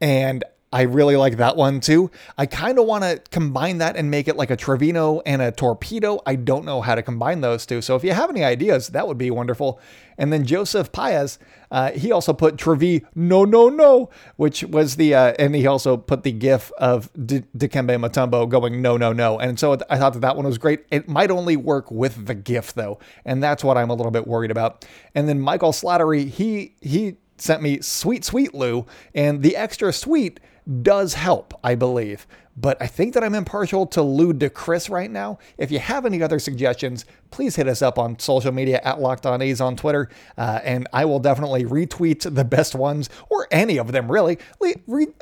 And 0.00 0.44
I 0.72 0.82
really 0.82 1.16
like 1.16 1.36
that 1.36 1.56
one 1.56 1.80
too. 1.80 2.10
I 2.38 2.46
kind 2.46 2.78
of 2.78 2.86
want 2.86 3.04
to 3.04 3.20
combine 3.30 3.78
that 3.78 3.96
and 3.96 4.10
make 4.10 4.26
it 4.26 4.36
like 4.36 4.50
a 4.50 4.56
Trevino 4.56 5.20
and 5.26 5.42
a 5.42 5.52
Torpedo. 5.52 6.20
I 6.24 6.36
don't 6.36 6.64
know 6.64 6.80
how 6.80 6.94
to 6.94 7.02
combine 7.02 7.42
those 7.42 7.66
two. 7.66 7.82
So 7.82 7.94
if 7.94 8.02
you 8.02 8.12
have 8.12 8.30
any 8.30 8.42
ideas, 8.42 8.88
that 8.88 9.06
would 9.06 9.18
be 9.18 9.30
wonderful. 9.30 9.78
And 10.16 10.32
then 10.32 10.46
Joseph 10.46 10.92
Paez, 10.92 11.38
uh, 11.70 11.90
he 11.92 12.12
also 12.12 12.32
put 12.32 12.56
Trevi 12.56 13.04
no 13.14 13.44
no 13.44 13.68
no, 13.68 14.10
which 14.36 14.64
was 14.64 14.96
the 14.96 15.14
uh, 15.14 15.34
and 15.38 15.54
he 15.54 15.66
also 15.66 15.96
put 15.96 16.22
the 16.22 16.32
GIF 16.32 16.70
of 16.78 17.10
D- 17.26 17.44
Dikembe 17.56 17.98
Mutombo 17.98 18.48
going 18.48 18.80
no 18.80 18.96
no 18.96 19.12
no. 19.12 19.38
And 19.38 19.58
so 19.58 19.78
I 19.90 19.98
thought 19.98 20.14
that 20.14 20.20
that 20.20 20.36
one 20.36 20.46
was 20.46 20.58
great. 20.58 20.84
It 20.90 21.08
might 21.08 21.30
only 21.30 21.56
work 21.56 21.90
with 21.90 22.26
the 22.26 22.34
GIF 22.34 22.74
though, 22.74 22.98
and 23.24 23.42
that's 23.42 23.64
what 23.64 23.76
I'm 23.76 23.90
a 23.90 23.94
little 23.94 24.12
bit 24.12 24.26
worried 24.26 24.50
about. 24.50 24.86
And 25.14 25.28
then 25.28 25.40
Michael 25.40 25.72
Slattery, 25.72 26.28
he 26.28 26.74
he 26.80 27.16
sent 27.38 27.62
me 27.62 27.80
sweet 27.80 28.24
sweet 28.24 28.54
Lou, 28.54 28.86
and 29.14 29.42
the 29.42 29.56
extra 29.56 29.92
sweet 29.92 30.40
does 30.82 31.14
help, 31.14 31.58
I 31.64 31.74
believe 31.74 32.26
but 32.56 32.80
I 32.80 32.86
think 32.86 33.14
that 33.14 33.24
I'm 33.24 33.34
impartial 33.34 33.86
to 33.86 34.02
Lou 34.02 34.32
DeChris 34.32 34.90
right 34.90 35.10
now. 35.10 35.38
If 35.56 35.70
you 35.70 35.78
have 35.78 36.04
any 36.04 36.22
other 36.22 36.38
suggestions, 36.38 37.04
please 37.30 37.56
hit 37.56 37.66
us 37.66 37.80
up 37.80 37.98
on 37.98 38.18
social 38.18 38.52
media 38.52 38.80
at 38.84 39.00
Locked 39.00 39.26
On 39.26 39.40
A's 39.40 39.60
on 39.60 39.74
Twitter, 39.74 40.08
uh, 40.36 40.60
and 40.62 40.86
I 40.92 41.04
will 41.06 41.18
definitely 41.18 41.64
retweet 41.64 42.34
the 42.34 42.44
best 42.44 42.74
ones 42.74 43.08
or 43.30 43.48
any 43.50 43.78
of 43.78 43.92
them 43.92 44.10
really. 44.10 44.38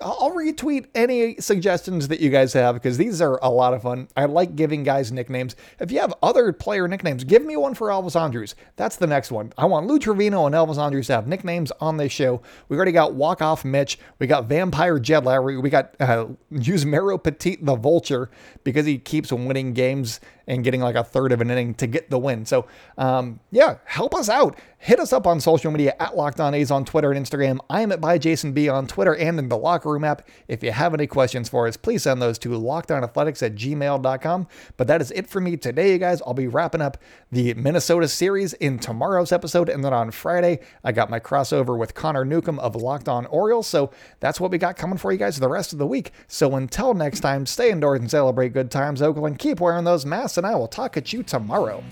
I'll 0.03 0.33
retweet 0.33 0.87
any 0.95 1.37
suggestions 1.41 2.09
that 2.09 2.21
you 2.21 2.31
guys 2.31 2.53
have 2.55 2.75
because 2.75 2.99
these 2.99 3.23
are 3.23 3.39
a 3.43 3.51
lot 3.51 3.75
of 3.75 3.83
fun. 3.83 4.09
I 4.17 4.25
like 4.25 4.57
giving 4.57 4.83
guys 4.83 5.13
nicknames. 5.13 5.55
If 5.79 5.93
you 5.93 6.01
have 6.01 6.13
other 6.23 6.53
player 6.53 6.89
nicknames, 6.89 7.25
give 7.25 7.45
me 7.45 7.57
one 7.57 7.75
for 7.75 7.89
Elvis 7.89 8.21
Andrus. 8.21 8.55
That's 8.77 8.97
the 8.97 9.07
next 9.07 9.31
one. 9.31 9.53
I 9.57 9.67
want 9.67 9.87
Lou 9.87 9.99
Trivino 9.99 10.47
and 10.47 10.55
Elvis 10.55 10.79
Andrus 10.79 11.07
to 11.09 11.15
have 11.15 11.29
nicknames 11.29 11.71
on 11.81 11.97
this 11.97 12.13
show. 12.13 12.43
We 12.69 12.77
already 12.77 12.93
got 12.93 13.15
Walk 13.15 13.41
Off 13.41 13.65
Mitch. 13.65 13.99
We 14.19 14.27
got 14.27 14.47
Vampire 14.47 14.99
Jed 14.99 15.25
Lowrie. 15.25 15.63
We 15.63 15.71
got 15.71 15.95
uh, 16.01 16.27
Yusmeiro 16.53 17.20
Petit 17.23 17.59
the 17.61 17.77
Vulture 17.77 18.31
because 18.65 18.87
he 18.87 18.99
keeps 18.99 19.33
winning 19.33 19.73
games 19.73 20.21
and 20.51 20.65
getting 20.65 20.81
like 20.81 20.97
a 20.97 21.05
third 21.05 21.31
of 21.31 21.41
an 21.41 21.51
inning 21.51 21.75
to 21.75 21.87
get 21.87 22.11
the 22.11 22.19
win. 22.19 22.45
So, 22.45 22.67
um, 22.99 23.39
yeah, 23.53 23.77
help 23.85 24.15
us 24.15 24.29
out. 24.29 24.59
Hit 24.79 24.99
us 24.99 25.13
up 25.13 25.27
on 25.27 25.41
social 25.41 25.71
media 25.71 25.95
at 26.01 26.17
Locked 26.17 26.41
On 26.41 26.55
A's 26.55 26.71
on 26.71 26.85
Twitter 26.85 27.13
and 27.13 27.25
Instagram. 27.25 27.59
I 27.69 27.83
am 27.83 27.93
at 27.93 28.01
by 28.01 28.19
Jason 28.19 28.53
B 28.53 28.69
on 28.69 28.87
Twitter 28.87 29.15
and 29.15 29.39
in 29.39 29.49
the 29.49 29.57
Locker 29.57 29.91
Room 29.91 30.05
app. 30.05 30.27
If 30.49 30.65
you 30.65 30.73
have 30.73 30.95
any 30.95 31.07
questions 31.07 31.49
for 31.49 31.69
us, 31.69 31.77
please 31.77 32.03
send 32.03 32.21
those 32.21 32.39
to 32.41 32.49
lockedonathletics 32.49 33.45
at 33.45 33.55
gmail.com. 33.55 34.49
But 34.77 34.87
that 34.89 35.03
is 35.03 35.11
it 35.11 35.29
for 35.29 35.41
me 35.41 35.57
today, 35.59 35.93
you 35.93 35.99
guys. 35.99 36.23
I'll 36.23 36.35
be 36.35 36.49
wrapping 36.49 36.81
up 36.81 36.97
the 37.31 37.55
Minnesota 37.55 38.09
series 38.09 38.55
in 38.55 38.79
tomorrow's 38.79 39.33
episode. 39.33 39.69
And 39.69 39.85
then 39.85 39.93
on 39.93 40.11
Friday, 40.11 40.61
I 40.83 40.93
got 40.93 41.11
my 41.11 41.21
crossover 41.21 41.79
with 41.79 41.95
Connor 41.95 42.25
Newcomb 42.25 42.59
of 42.59 42.75
Locked 42.75 43.09
On 43.09 43.27
Orioles. 43.27 43.67
So 43.67 43.91
that's 44.19 44.41
what 44.41 44.51
we 44.51 44.59
got 44.59 44.77
coming 44.77 44.99
for 44.99 45.13
you 45.13 45.19
guys 45.19 45.39
the 45.39 45.49
rest 45.49 45.75
of 45.75 45.79
the 45.79 45.87
week. 45.87 46.11
So 46.27 46.57
until 46.57 46.95
next 47.11 47.21
time, 47.23 47.45
stay 47.45 47.73
indoors 47.73 47.99
and 47.99 48.09
celebrate 48.09 48.53
good 48.53 48.71
times, 48.71 49.03
Oakland. 49.03 49.37
Keep 49.41 49.59
wearing 49.59 49.83
those 49.83 50.07
masks 50.07 50.39
and 50.39 50.47
I 50.47 50.55
will 50.55 50.69
talk 50.69 50.97
at 50.97 51.13
you 51.13 51.25
tomorrow. 51.25 51.83